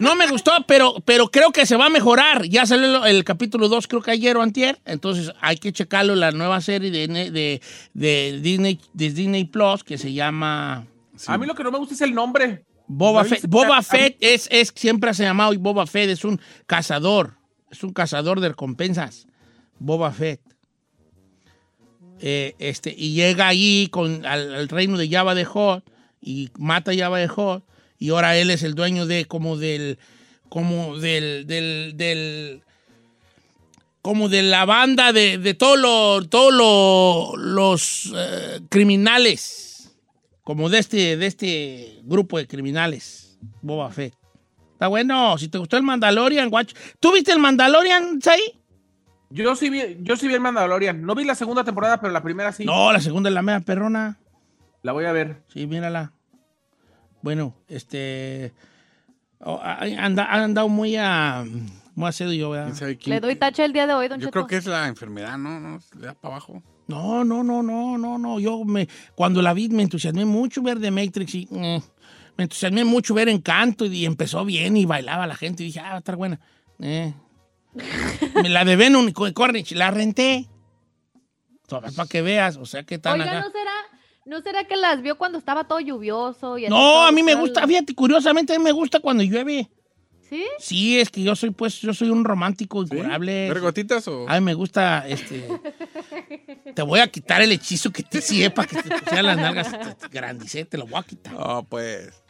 No 0.00 0.16
me 0.16 0.26
gustó, 0.28 0.52
pero, 0.66 0.94
pero 1.04 1.30
creo 1.30 1.52
que 1.52 1.66
se 1.66 1.76
va 1.76 1.86
a 1.86 1.90
mejorar. 1.90 2.46
Ya 2.46 2.64
salió 2.64 3.04
el, 3.04 3.16
el 3.16 3.22
capítulo 3.22 3.68
2, 3.68 3.86
creo 3.86 4.00
que 4.00 4.10
ayer 4.10 4.34
o 4.34 4.42
antier. 4.42 4.80
Entonces 4.86 5.30
hay 5.42 5.58
que 5.58 5.72
checarlo, 5.72 6.16
la 6.16 6.32
nueva 6.32 6.62
serie 6.62 6.90
de, 6.90 7.06
de, 7.06 7.60
de 7.92 8.40
Disney, 8.40 8.80
de 8.94 9.10
Disney 9.10 9.44
Plus 9.44 9.84
que 9.84 9.98
se 9.98 10.14
llama... 10.14 10.86
A 11.26 11.36
mí 11.36 11.46
lo 11.46 11.54
que 11.54 11.62
no 11.62 11.70
me 11.70 11.76
gusta 11.76 11.92
es 11.92 12.00
el 12.00 12.14
nombre. 12.14 12.64
Boba 12.86 13.24
Fett. 13.24 13.46
Boba 13.46 13.82
Fett 13.82 14.16
es, 14.20 14.48
es, 14.50 14.72
siempre 14.74 15.12
se 15.12 15.24
ha 15.24 15.28
llamado 15.28 15.52
Boba 15.58 15.86
Fett, 15.86 16.08
es 16.08 16.24
un 16.24 16.40
cazador. 16.66 17.36
Es 17.70 17.84
un 17.84 17.92
cazador 17.92 18.40
de 18.40 18.48
recompensas. 18.48 19.26
Boba 19.78 20.12
Fett. 20.12 20.40
Eh, 22.20 22.54
este, 22.58 22.94
y 22.96 23.12
llega 23.12 23.48
ahí 23.48 23.88
con, 23.90 24.24
al, 24.24 24.54
al 24.54 24.68
reino 24.70 24.96
de 24.96 25.10
Java 25.10 25.34
de 25.34 25.44
Hot 25.44 25.84
y 26.22 26.50
mata 26.56 26.92
a 26.92 26.96
Java 26.96 27.18
de 27.18 27.28
Hot. 27.28 27.64
Y 28.00 28.10
ahora 28.10 28.36
él 28.36 28.50
es 28.50 28.64
el 28.64 28.74
dueño 28.74 29.06
de 29.06 29.26
como 29.26 29.56
del. 29.56 29.98
como 30.48 30.96
del. 30.98 31.46
del, 31.46 31.92
del 31.96 32.62
como 34.02 34.28
de 34.30 34.42
la 34.42 34.64
banda 34.64 35.12
de, 35.12 35.36
de 35.38 35.52
todos 35.54 35.78
lo- 35.78 37.36
los 37.36 38.10
eh, 38.16 38.60
criminales 38.70 39.94
como 40.42 40.70
de 40.70 40.78
este, 40.78 41.16
de 41.18 41.26
este 41.26 42.00
grupo 42.04 42.38
de 42.38 42.46
criminales, 42.46 43.38
Boba 43.60 43.90
Fett. 43.90 44.14
Está 44.72 44.88
bueno, 44.88 45.36
si 45.36 45.48
te 45.48 45.58
gustó 45.58 45.76
el 45.76 45.82
Mandalorian, 45.82 46.48
guacho. 46.48 46.74
¿Tú 46.98 47.12
viste 47.12 47.30
el 47.32 47.38
Mandalorian, 47.38 48.20
Sai? 48.22 48.40
Yo 49.28 49.54
sí 49.54 49.68
vi, 49.68 49.98
yo 50.00 50.16
sí 50.16 50.26
vi 50.26 50.34
el 50.34 50.40
Mandalorian. 50.40 51.02
No 51.02 51.14
vi 51.14 51.24
la 51.24 51.34
segunda 51.34 51.62
temporada, 51.62 52.00
pero 52.00 52.10
la 52.12 52.22
primera 52.22 52.52
sí. 52.52 52.64
No, 52.64 52.90
la 52.92 53.00
segunda 53.00 53.28
es 53.28 53.34
la 53.34 53.42
mera 53.42 53.60
perrona. 53.60 54.18
La 54.82 54.92
voy 54.92 55.04
a 55.04 55.12
ver. 55.12 55.42
Sí, 55.52 55.66
mírala. 55.66 56.14
Bueno, 57.22 57.54
este... 57.68 58.52
oh, 59.40 59.60
ha- 59.62 59.80
anda, 60.04 60.24
ha 60.24 60.42
andado 60.44 60.68
muy 60.68 60.96
a... 60.96 61.44
Muy 61.94 62.08
acedo 62.08 62.32
yo, 62.32 62.50
¿verdad? 62.50 62.74
Le 63.04 63.20
doy 63.20 63.36
tache 63.36 63.64
el 63.64 63.72
día 63.72 63.86
de 63.86 63.92
hoy, 63.94 64.08
don 64.08 64.20
Yo 64.20 64.26
Cheto. 64.28 64.32
creo 64.32 64.46
que 64.46 64.56
es 64.56 64.66
la 64.66 64.86
enfermedad, 64.86 65.36
¿no? 65.36 65.58
¿No? 65.60 65.80
Le 65.98 66.06
da 66.06 66.14
para 66.14 66.36
abajo. 66.36 66.62
No, 66.86 67.24
no, 67.24 67.42
no, 67.42 67.62
no, 67.62 67.98
no, 67.98 68.16
no. 68.16 68.40
Yo 68.40 68.64
me, 68.64 68.88
cuando 69.14 69.42
la 69.42 69.52
vi 69.52 69.68
me 69.68 69.82
entusiasmé 69.82 70.24
mucho 70.24 70.62
ver 70.62 70.80
The 70.80 70.90
Matrix 70.90 71.34
y 71.34 71.48
eh, 71.52 71.82
me 72.36 72.44
entusiasmé 72.44 72.84
mucho 72.84 73.12
ver 73.12 73.28
Encanto 73.28 73.84
y, 73.84 74.06
empezó 74.06 74.44
bien 74.44 74.76
y 74.76 74.86
bailaba 74.86 75.26
la 75.26 75.34
gente 75.36 75.62
y 75.62 75.66
dije, 75.66 75.80
ah, 75.80 75.90
va 75.90 75.94
a 75.96 75.98
estar 75.98 76.16
buena. 76.16 76.40
Eh. 76.78 77.12
Me 78.42 78.48
la 78.48 78.64
de 78.64 78.76
Venom 78.76 79.10
con 79.12 79.32
Cornish, 79.32 79.72
la 79.72 79.90
renté. 79.90 80.48
Para 81.68 82.08
que 82.08 82.22
veas, 82.22 82.56
o 82.56 82.66
sea, 82.66 82.82
que 82.82 82.98
tan 82.98 83.20
Oiga, 83.20 83.30
acá. 83.30 83.40
¿no 83.42 83.50
será, 83.52 83.70
¿no 84.30 84.40
será 84.42 84.62
que 84.62 84.76
las 84.76 85.02
vio 85.02 85.18
cuando 85.18 85.38
estaba 85.38 85.64
todo 85.64 85.80
lluvioso? 85.80 86.56
Y 86.56 86.62
No, 86.68 86.76
todo 86.76 87.00
a 87.02 87.10
mí 87.12 87.20
me 87.24 87.34
gusta, 87.34 87.66
fíjate, 87.66 87.94
curiosamente 87.96 88.54
a 88.54 88.58
mí 88.58 88.64
me 88.64 88.70
gusta 88.70 89.00
cuando 89.00 89.24
llueve. 89.24 89.68
¿Sí? 90.28 90.44
Sí, 90.60 91.00
es 91.00 91.10
que 91.10 91.24
yo 91.24 91.34
soy, 91.34 91.50
pues, 91.50 91.80
yo 91.80 91.92
soy 91.92 92.10
un 92.10 92.24
romántico 92.24 92.80
incurable. 92.80 93.48
¿Ver 93.48 93.60
gotitas 93.60 94.06
o...? 94.06 94.28
A 94.28 94.34
mí 94.38 94.40
me 94.46 94.54
gusta, 94.54 95.04
este... 95.08 95.48
te 96.76 96.82
voy 96.82 97.00
a 97.00 97.08
quitar 97.08 97.42
el 97.42 97.50
hechizo 97.50 97.90
que 97.90 98.04
te 98.04 98.20
para 98.50 98.68
que 98.68 98.80
te 98.80 98.88
pusieran 99.00 99.26
las 99.26 99.36
nalgas 99.36 99.68
te- 99.72 99.94
te- 99.96 100.08
lo 100.78 100.86
voy 100.86 101.00
a 101.00 101.02
quitar. 101.02 101.34
Oh, 101.36 101.64
pues. 101.68 102.22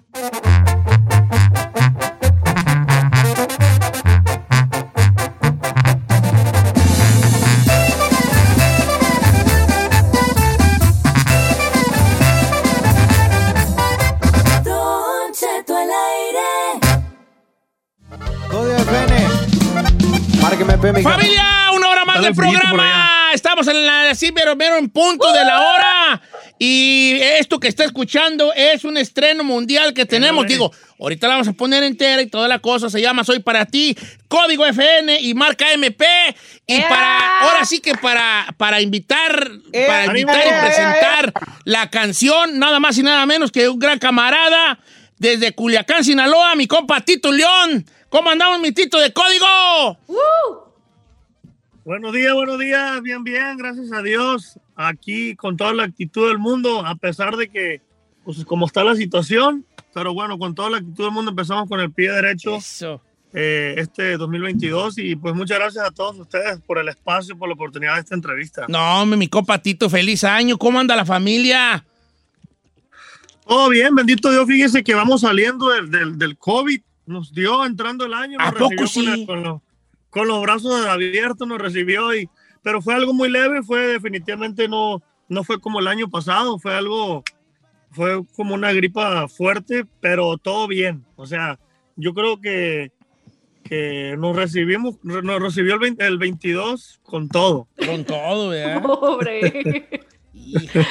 Mi 20.83 21.03
¡Familia! 21.03 21.71
Una 21.75 21.91
hora 21.91 22.05
más 22.07 22.23
del 22.23 22.35
programa. 22.35 23.33
Estamos 23.35 23.69
en 23.69 23.85
la, 23.85 24.09
así, 24.09 24.33
pero 24.33 24.57
mero 24.57 24.79
en 24.79 24.89
punto 24.89 25.31
de 25.31 25.45
la 25.45 25.61
hora. 25.61 26.23
Y 26.59 27.19
esto 27.21 27.61
que 27.61 27.69
está 27.69 27.85
escuchando 27.85 28.51
es 28.55 28.85
un 28.85 28.97
estreno 28.97 29.45
mundial 29.45 29.93
que 29.93 30.07
tenemos. 30.07 30.47
Digo, 30.47 30.73
ahorita 30.99 31.29
la 31.29 31.35
vamos 31.35 31.49
a 31.49 31.53
poner 31.53 31.83
entera 31.83 32.23
y 32.23 32.29
toda 32.29 32.49
la 32.49 32.61
cosa. 32.61 32.89
Se 32.89 32.99
llama 32.99 33.25
Soy 33.25 33.41
para 33.41 33.67
ti, 33.67 33.95
código 34.27 34.65
FN 34.65 35.21
y 35.21 35.35
marca 35.35 35.71
MP. 35.75 36.07
Y 36.67 36.81
para, 36.81 37.41
ahora 37.41 37.67
sí 37.67 37.81
que 37.81 37.95
para, 37.97 38.47
para 38.57 38.81
invitar, 38.81 39.51
para 39.87 40.07
invitar 40.07 40.47
y 40.47 40.61
presentar 40.65 41.33
la 41.65 41.91
canción, 41.91 42.59
nada 42.59 42.81
más 42.81 42.97
y 42.97 43.03
nada 43.03 43.27
menos 43.27 43.53
que 43.53 43.69
un 43.69 43.79
gran 43.79 43.99
camarada 43.99 44.79
desde 45.19 45.53
Culiacán, 45.53 46.05
Sinaloa, 46.05 46.55
mi 46.55 46.67
compa 46.67 47.03
Tito 47.03 47.31
León. 47.31 47.85
¿Cómo 48.09 48.29
andamos, 48.29 48.59
mi 48.59 48.73
Tito 48.73 48.99
de 48.99 49.13
código? 49.13 49.47
Buenos 51.85 52.13
días, 52.13 52.35
buenos 52.35 52.59
días, 52.59 53.01
bien, 53.03 53.25
bien, 53.25 53.57
gracias 53.57 53.91
a 53.93 54.03
Dios. 54.03 54.59
Aquí 54.77 55.35
con 55.35 55.57
toda 55.57 55.73
la 55.73 55.85
actitud 55.85 56.29
del 56.29 56.39
mundo, 56.39 56.85
a 56.87 56.95
pesar 56.95 57.37
de 57.37 57.49
que, 57.49 57.81
pues 58.25 58.45
como 58.45 58.67
está 58.67 58.85
la 58.85 58.95
situación, 58.95 59.65
pero 59.95 60.13
bueno, 60.13 60.39
con 60.39 60.55
toda 60.55 60.71
la 60.71 60.77
actitud 60.79 61.05
del 61.05 61.13
mundo 61.13 61.31
empezamos 61.31 61.69
con 61.69 61.81
el 61.81 61.91
pie 61.91 62.13
derecho 62.13 62.59
eh, 63.33 63.75
este 63.79 64.17
2022 64.19 64.99
y 64.99 65.17
pues 65.17 65.35
muchas 65.35 65.59
gracias 65.59 65.85
a 65.87 65.91
todos 65.91 66.19
ustedes 66.19 66.61
por 66.61 66.79
el 66.79 66.89
espacio, 66.89 67.37
por 67.37 67.49
la 67.49 67.55
oportunidad 67.55 67.95
de 67.95 68.01
esta 68.01 68.15
entrevista. 68.15 68.67
No, 68.69 69.07
mi 69.07 69.29
compa 69.29 69.59
Tito, 69.59 69.89
feliz 69.89 70.23
año. 70.25 70.59
¿Cómo 70.59 70.79
anda 70.79 70.95
la 70.95 71.07
familia? 71.07 71.85
Todo 73.47 73.69
bien, 73.71 73.95
bendito 73.95 74.31
Dios, 74.31 74.47
fíjese 74.47 74.85
que 74.85 74.95
vamos 74.95 75.23
saliendo 75.23 75.71
del, 75.71 75.91
del, 75.91 76.19
del 76.19 76.37
COVID, 76.37 76.81
nos 77.07 77.33
dio 77.33 77.65
entrando 77.65 78.05
el 78.05 78.15
año, 78.15 78.39
¿A 78.39 78.53
poco 78.53 78.87
sí? 78.87 79.05
con, 79.05 79.21
la- 79.21 79.27
con 79.27 79.43
los, 79.43 79.61
con 80.11 80.29
los 80.29 80.43
brazos 80.43 80.87
abiertos, 80.87 81.47
nos 81.47 81.59
recibió, 81.59 82.15
y, 82.15 82.29
pero 82.63 82.83
fue 82.83 82.95
algo 82.95 83.15
muy 83.15 83.31
leve, 83.31 83.63
fue 83.63 83.87
definitivamente 83.87 84.69
no, 84.69 85.03
no 85.29 85.45
fue 85.45 85.61
como 85.61 85.81
el 85.81 85.89
año 85.89 86.09
pasado, 86.11 86.59
fue 86.59 86.75
algo, 86.75 87.23
fue 87.91 88.23
como 88.37 88.55
una 88.55 88.73
gripa 88.73 89.29
fuerte, 89.29 89.87
pero 90.01 90.37
todo 90.37 90.67
bien, 90.67 91.05
o 91.17 91.27
sea, 91.27 91.59
yo 91.97 92.13
creo 92.15 92.41
que, 92.41 92.93
que 93.65 94.17
nos 94.19 94.35
recibimos, 94.35 94.97
nos 95.03 95.41
recibió 95.41 95.75
el, 95.75 95.81
20 95.81 96.07
el 96.07 96.19
22 96.19 97.01
con 97.03 97.29
todo. 97.29 97.69
Con 97.87 98.05
todo, 98.05 98.49
¿verdad? 98.49 98.83
Pobre. 98.83 99.89
Pero, 100.73 100.85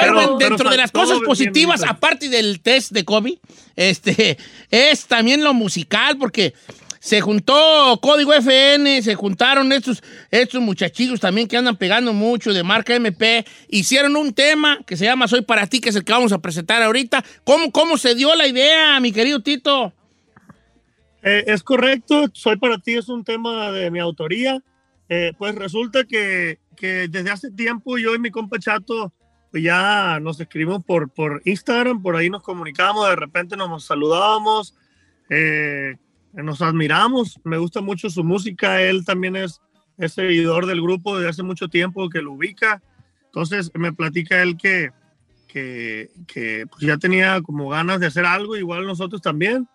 Pero- 0.00 0.14
bueno, 0.14 0.36
pero 0.38 0.50
dentro 0.50 0.70
de 0.70 0.76
las 0.76 0.90
cosas 0.92 1.20
positivas, 1.20 1.80
bien. 1.80 1.90
aparte 1.90 2.28
del 2.28 2.60
test 2.60 2.92
de 2.92 3.04
COVID, 3.04 3.38
este, 3.76 4.36
es 4.70 5.06
también 5.06 5.42
lo 5.44 5.54
musical, 5.54 6.18
porque 6.18 6.54
se 7.04 7.20
juntó 7.20 8.00
Código 8.00 8.32
FN, 8.32 9.02
se 9.02 9.14
juntaron 9.14 9.70
estos, 9.72 10.02
estos 10.30 11.20
también 11.20 11.46
que 11.46 11.58
andan 11.58 11.76
pegando 11.76 12.14
mucho 12.14 12.54
de 12.54 12.62
marca 12.62 12.94
MP, 12.94 13.44
hicieron 13.68 14.16
un 14.16 14.32
tema 14.32 14.78
que 14.86 14.96
se 14.96 15.04
llama 15.04 15.28
Soy 15.28 15.42
para 15.42 15.66
ti, 15.66 15.82
que 15.82 15.90
es 15.90 15.96
el 15.96 16.04
que 16.04 16.12
vamos 16.14 16.32
a 16.32 16.38
presentar 16.38 16.82
ahorita. 16.82 17.22
¿Cómo, 17.44 17.70
cómo 17.72 17.98
se 17.98 18.14
dio 18.14 18.34
la 18.34 18.46
idea, 18.46 18.98
mi 19.00 19.12
querido 19.12 19.42
Tito? 19.42 19.92
Eh, 21.22 21.44
es 21.46 21.62
correcto, 21.62 22.24
Soy 22.32 22.56
para 22.56 22.78
ti 22.78 22.94
es 22.94 23.10
un 23.10 23.22
tema 23.22 23.70
de 23.70 23.90
mi 23.90 23.98
autoría. 23.98 24.62
Eh, 25.10 25.32
pues 25.36 25.54
resulta 25.56 26.04
que, 26.04 26.58
que 26.74 27.08
desde 27.08 27.30
hace 27.30 27.50
tiempo 27.50 27.98
yo 27.98 28.14
y 28.14 28.18
mi 28.18 28.30
compa 28.30 28.58
Chato 28.58 29.12
pues 29.50 29.62
ya 29.62 30.20
nos 30.22 30.40
escribimos 30.40 30.82
por, 30.82 31.10
por 31.10 31.42
Instagram, 31.44 32.00
por 32.00 32.16
ahí 32.16 32.30
nos 32.30 32.42
comunicamos, 32.42 33.06
de 33.10 33.16
repente 33.16 33.58
nos 33.58 33.84
saludábamos, 33.84 34.74
eh, 35.28 35.96
nos 36.42 36.62
admiramos, 36.62 37.40
me 37.44 37.58
gusta 37.58 37.80
mucho 37.80 38.10
su 38.10 38.24
música, 38.24 38.82
él 38.82 39.04
también 39.04 39.36
es, 39.36 39.60
es 39.98 40.12
seguidor 40.14 40.66
del 40.66 40.82
grupo 40.82 41.16
desde 41.16 41.30
hace 41.30 41.42
mucho 41.42 41.68
tiempo 41.68 42.08
que 42.08 42.22
lo 42.22 42.32
ubica, 42.32 42.82
entonces 43.26 43.70
me 43.74 43.92
platica 43.92 44.42
él 44.42 44.56
que, 44.56 44.90
que, 45.48 46.10
que 46.26 46.66
pues 46.70 46.82
ya 46.82 46.96
tenía 46.96 47.40
como 47.42 47.68
ganas 47.68 48.00
de 48.00 48.06
hacer 48.06 48.26
algo, 48.26 48.56
igual 48.56 48.86
nosotros 48.86 49.20
también. 49.22 49.68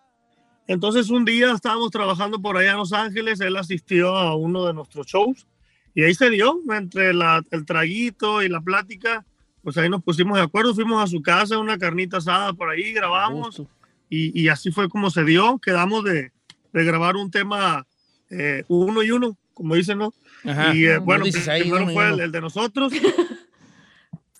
Entonces 0.66 1.10
un 1.10 1.24
día 1.24 1.52
estábamos 1.52 1.90
trabajando 1.90 2.40
por 2.40 2.56
allá 2.56 2.72
en 2.72 2.76
Los 2.78 2.92
Ángeles, 2.92 3.40
él 3.40 3.56
asistió 3.56 4.14
a 4.16 4.36
uno 4.36 4.66
de 4.66 4.74
nuestros 4.74 5.06
shows 5.06 5.46
y 5.94 6.04
ahí 6.04 6.14
se 6.14 6.30
dio, 6.30 6.60
entre 6.70 7.12
la- 7.12 7.42
el 7.50 7.64
traguito 7.66 8.42
y 8.42 8.48
la 8.48 8.60
plática, 8.60 9.24
pues 9.62 9.76
ahí 9.78 9.88
nos 9.88 10.02
pusimos 10.02 10.36
de 10.38 10.44
acuerdo, 10.44 10.74
fuimos 10.74 11.02
a 11.02 11.06
su 11.06 11.20
casa, 11.22 11.58
una 11.58 11.76
carnita 11.78 12.18
asada 12.18 12.52
por 12.52 12.70
ahí, 12.70 12.92
grabamos 12.92 13.62
y, 14.08 14.40
y 14.40 14.48
así 14.48 14.70
fue 14.70 14.88
como 14.88 15.10
se 15.10 15.24
dio, 15.24 15.58
quedamos 15.58 16.04
de, 16.04 16.30
de 16.72 16.84
grabar 16.84 17.16
un 17.16 17.30
tema 17.30 17.86
eh, 18.30 18.64
uno 18.68 19.02
y 19.02 19.10
uno, 19.10 19.36
como 19.54 19.74
dicen, 19.74 19.98
¿no? 19.98 20.12
Ajá. 20.44 20.74
Y 20.74 20.86
eh, 20.86 20.98
bueno, 20.98 21.24
dices 21.24 21.48
ahí, 21.48 21.62
primero 21.62 21.84
uno 21.84 21.92
fue 21.92 22.06
el, 22.06 22.14
uno. 22.14 22.22
el 22.24 22.32
de 22.32 22.40
nosotros. 22.40 22.92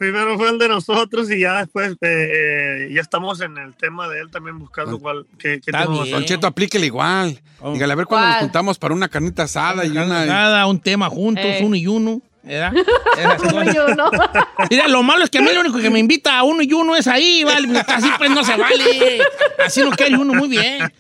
primero 0.00 0.38
fue 0.38 0.48
el 0.48 0.58
de 0.58 0.66
nosotros 0.66 1.30
y 1.30 1.40
ya 1.40 1.58
después 1.58 1.92
eh, 1.92 1.96
eh, 2.00 2.90
ya 2.90 3.02
estamos 3.02 3.42
en 3.42 3.58
el 3.58 3.76
tema 3.76 4.08
de 4.08 4.20
él 4.20 4.30
también 4.30 4.58
buscando 4.58 4.98
cuál, 4.98 5.26
qué, 5.38 5.60
qué. 5.60 5.70
Don 5.72 6.24
Cheto, 6.24 6.46
aplíquele 6.46 6.86
igual. 6.86 7.38
Oh. 7.60 7.74
Dígale, 7.74 7.92
a 7.92 7.96
ver 7.96 8.06
cuándo 8.06 8.26
nos 8.28 8.38
juntamos 8.38 8.78
para 8.78 8.94
una 8.94 9.10
carnita 9.10 9.42
asada 9.42 9.84
y 9.84 9.90
una... 9.90 10.24
Cada 10.24 10.66
un 10.66 10.80
tema 10.80 11.10
juntos, 11.10 11.44
Eh. 11.44 11.60
uno 11.62 11.76
y 11.76 11.86
uno. 11.86 12.22
¿Verdad? 12.42 12.72
Uno 13.52 13.84
uno. 13.92 14.10
Mira, 14.70 14.88
lo 14.88 15.02
malo 15.02 15.24
es 15.24 15.30
que 15.30 15.38
a 15.38 15.42
mí 15.42 15.48
lo 15.52 15.60
único 15.60 15.78
que 15.78 15.90
me 15.90 15.98
invita 15.98 16.38
a 16.38 16.42
uno 16.42 16.62
y 16.62 16.72
uno 16.72 16.96
es 16.96 17.06
ahí, 17.06 17.44
¿vale? 17.44 17.68
Así 17.86 18.08
pues 18.18 18.30
no 18.30 18.44
se 18.44 18.56
vale. 18.56 19.22
Así 19.64 19.80
no 19.82 19.90
quiere 19.90 20.16
uno 20.16 20.34
muy 20.34 20.48
bien. 20.48 20.92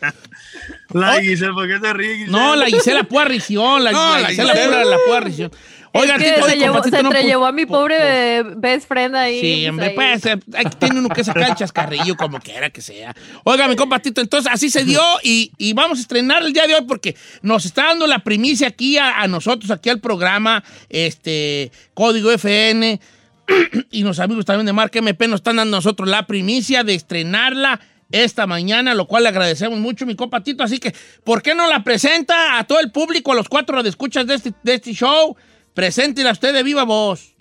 La 0.90 1.16
Oh. 1.16 1.20
Giselle, 1.20 1.52
¿por 1.52 1.68
qué 1.68 1.78
te 1.78 1.92
ríes? 1.92 2.28
No, 2.28 2.56
la 2.56 2.66
Gisela 2.66 3.04
Puarrición, 3.04 3.84
la, 3.84 3.92
No, 3.92 4.14
la 4.14 4.20
la 4.20 4.28
Gisela 4.28 4.52
Gisela. 4.52 4.70
Pura, 4.70 4.84
la 4.84 4.96
Puarrición. 5.06 5.52
Oiga, 5.92 6.16
es 6.16 6.22
que 6.22 6.30
Tito, 6.30 6.46
se, 6.46 6.52
oye, 6.52 6.60
llevó, 6.60 6.82
se 6.82 7.02
no, 7.02 7.10
pues, 7.10 7.34
a 7.34 7.52
mi 7.52 7.66
pobre 7.66 8.42
best 8.42 8.86
friend 8.86 9.16
ahí. 9.16 9.40
Sí, 9.40 9.56
pues, 9.62 9.70
hombre, 9.70 9.86
ahí. 9.86 9.94
pues, 9.94 10.26
eh, 10.26 10.38
hay 10.54 10.64
tiene 10.78 11.00
uno 11.00 11.08
que 11.08 11.24
sacar 11.24 11.50
el 11.50 11.56
chascarrillo 11.56 12.16
como 12.16 12.38
quiera 12.38 12.70
que 12.70 12.80
sea. 12.80 13.14
Oiga, 13.44 13.66
mi 13.66 13.74
compatito, 13.74 14.20
entonces 14.20 14.52
así 14.52 14.70
se 14.70 14.84
dio 14.84 15.02
y, 15.22 15.50
y 15.58 15.72
vamos 15.72 15.98
a 15.98 16.02
estrenar 16.02 16.42
el 16.42 16.52
día 16.52 16.66
de 16.66 16.74
hoy 16.74 16.84
porque 16.86 17.16
nos 17.42 17.64
está 17.64 17.86
dando 17.86 18.06
la 18.06 18.20
primicia 18.20 18.68
aquí 18.68 18.98
a, 18.98 19.20
a 19.20 19.26
nosotros, 19.26 19.70
aquí 19.70 19.90
al 19.90 20.00
programa, 20.00 20.62
este, 20.88 21.72
Código 21.94 22.30
FN 22.30 23.00
y 23.90 24.02
los 24.02 24.20
amigos 24.20 24.44
también 24.44 24.66
de 24.66 24.72
Marca 24.72 25.00
MP 25.00 25.26
nos 25.28 25.40
están 25.40 25.56
dando 25.56 25.76
a 25.76 25.78
nosotros 25.78 26.08
la 26.08 26.26
primicia 26.26 26.84
de 26.84 26.94
estrenarla 26.94 27.80
esta 28.12 28.46
mañana, 28.46 28.94
lo 28.94 29.06
cual 29.06 29.22
le 29.22 29.28
agradecemos 29.28 29.78
mucho, 29.78 30.06
mi 30.06 30.16
compatito. 30.16 30.64
Así 30.64 30.78
que, 30.78 30.94
¿por 31.24 31.42
qué 31.42 31.54
no 31.54 31.68
la 31.68 31.84
presenta 31.84 32.58
a 32.58 32.64
todo 32.64 32.80
el 32.80 32.90
público, 32.90 33.32
a 33.32 33.34
los 33.36 33.48
cuatro 33.48 33.80
escuchas 33.80 34.26
de 34.26 34.34
este, 34.34 34.52
de 34.62 34.74
este 34.74 34.92
show? 34.92 35.36
Preséntela 35.74 36.32
usted 36.32 36.52
de 36.52 36.62
viva 36.62 36.84
voz. 36.84 37.34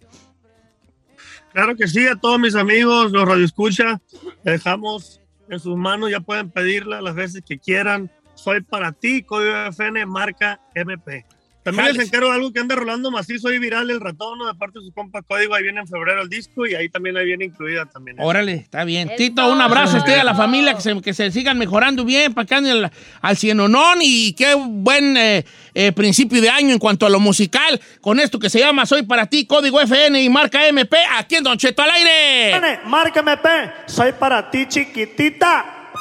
Claro 1.53 1.75
que 1.75 1.87
sí, 1.87 2.07
a 2.07 2.15
todos 2.15 2.39
mis 2.39 2.55
amigos, 2.55 3.11
los 3.11 3.27
radioescucha, 3.27 3.99
dejamos 4.43 5.19
en 5.49 5.59
sus 5.59 5.75
manos, 5.75 6.11
ya 6.11 6.19
pueden 6.19 6.51
pedirla 6.51 7.01
las 7.01 7.15
veces 7.15 7.41
que 7.45 7.57
quieran. 7.57 8.11
Soy 8.35 8.61
para 8.61 8.91
ti, 8.91 9.23
código 9.23 9.55
FN, 9.67 10.05
marca 10.05 10.61
MP. 10.75 11.25
También 11.69 11.85
Jales. 11.85 11.97
les 11.97 12.07
encargo 12.07 12.31
algo 12.31 12.51
que 12.51 12.59
anda 12.59 12.75
rolando 12.75 13.11
macizo 13.11 13.51
y 13.51 13.59
viral, 13.59 13.89
el 13.91 13.99
ratón, 13.99 14.39
¿no? 14.39 14.47
de 14.47 14.55
parte 14.55 14.79
de 14.79 14.85
su 14.85 14.91
compa 14.91 15.21
Código, 15.21 15.53
ahí 15.53 15.63
viene 15.63 15.81
en 15.81 15.87
febrero 15.87 16.21
el 16.21 16.29
disco 16.29 16.65
y 16.65 16.73
ahí 16.73 16.89
también 16.89 17.15
ahí 17.17 17.25
viene 17.25 17.45
incluida 17.45 17.85
también. 17.85 18.17
Órale, 18.19 18.53
está 18.53 18.83
bien. 18.83 19.11
Tito, 19.15 19.51
un 19.51 19.61
abrazo 19.61 19.97
a 19.97 19.99
usted 19.99 20.17
y 20.17 20.19
a 20.19 20.23
la 20.23 20.35
familia, 20.35 20.73
que 20.73 20.81
se, 20.81 21.01
que 21.01 21.13
se 21.13 21.31
sigan 21.31 21.57
mejorando 21.57 22.03
bien, 22.05 22.33
para 22.33 22.45
que 22.45 22.55
anden 22.55 22.71
al, 22.85 22.91
al 23.21 23.37
cienonón 23.37 23.99
y 24.01 24.33
qué 24.33 24.55
buen 24.55 25.15
eh, 25.17 25.45
eh, 25.73 25.91
principio 25.91 26.41
de 26.41 26.49
año 26.49 26.71
en 26.71 26.79
cuanto 26.79 27.05
a 27.05 27.09
lo 27.09 27.19
musical, 27.19 27.79
con 28.01 28.19
esto 28.19 28.39
que 28.39 28.49
se 28.49 28.59
llama 28.59 28.85
Soy 28.85 29.03
para 29.03 29.27
ti, 29.27 29.45
Código 29.45 29.79
FN 29.81 30.21
y 30.21 30.29
marca 30.29 30.67
MP, 30.67 30.97
aquí 31.17 31.35
en 31.35 31.43
Don 31.43 31.57
Cheto 31.57 31.81
al 31.83 31.91
aire. 31.91 32.79
Marca 32.85 33.19
MP, 33.19 33.49
soy 33.85 34.13
para 34.13 34.49
ti 34.49 34.67
chiquitita. 34.67 35.91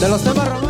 De 0.00 0.08
los 0.08 0.24
temas 0.24 0.69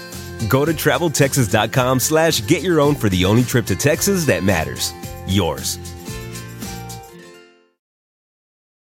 Go 0.49 0.65
to 0.65 0.73
traveltexas.com 0.73 1.99
slash 1.99 2.45
get 2.47 2.61
your 2.61 2.79
own 2.79 2.95
for 2.95 3.09
the 3.09 3.25
only 3.25 3.43
trip 3.43 3.65
to 3.67 3.75
Texas 3.75 4.25
that 4.25 4.43
matters. 4.43 4.93
Yours. 5.27 5.77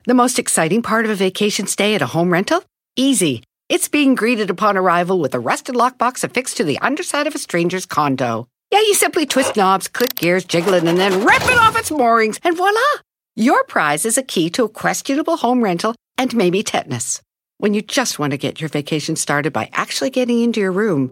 The 0.05 0.13
most 0.13 0.39
exciting 0.39 0.81
part 0.81 1.05
of 1.05 1.11
a 1.11 1.15
vacation 1.15 1.67
stay 1.67 1.93
at 1.93 2.01
a 2.01 2.07
home 2.07 2.31
rental? 2.31 2.63
Easy. 2.95 3.43
It's 3.67 3.87
being 3.87 4.15
greeted 4.15 4.49
upon 4.49 4.77
arrival 4.77 5.19
with 5.19 5.35
a 5.35 5.39
rusted 5.39 5.75
lockbox 5.75 6.23
affixed 6.23 6.57
to 6.57 6.63
the 6.63 6.79
underside 6.79 7.27
of 7.27 7.35
a 7.35 7.37
stranger's 7.37 7.85
condo. 7.85 8.47
Yeah, 8.71 8.79
you 8.79 8.95
simply 8.95 9.25
twist 9.25 9.55
knobs, 9.55 9.87
click 9.87 10.15
gears, 10.15 10.45
jiggle 10.45 10.73
it, 10.73 10.83
and 10.83 10.97
then 10.97 11.25
rip 11.25 11.43
it 11.43 11.57
off 11.59 11.77
its 11.77 11.91
moorings, 11.91 12.39
and 12.43 12.57
voila! 12.57 12.79
Your 13.35 13.63
prize 13.63 14.05
is 14.05 14.17
a 14.17 14.23
key 14.23 14.49
to 14.51 14.63
a 14.63 14.69
questionable 14.69 15.37
home 15.37 15.63
rental 15.63 15.93
and 16.17 16.35
maybe 16.35 16.63
tetanus. 16.63 17.21
When 17.57 17.73
you 17.73 17.81
just 17.81 18.19
want 18.19 18.31
to 18.31 18.37
get 18.37 18.59
your 18.59 18.69
vacation 18.69 19.15
started 19.15 19.53
by 19.53 19.69
actually 19.73 20.09
getting 20.09 20.41
into 20.41 20.59
your 20.59 20.71
room, 20.71 21.11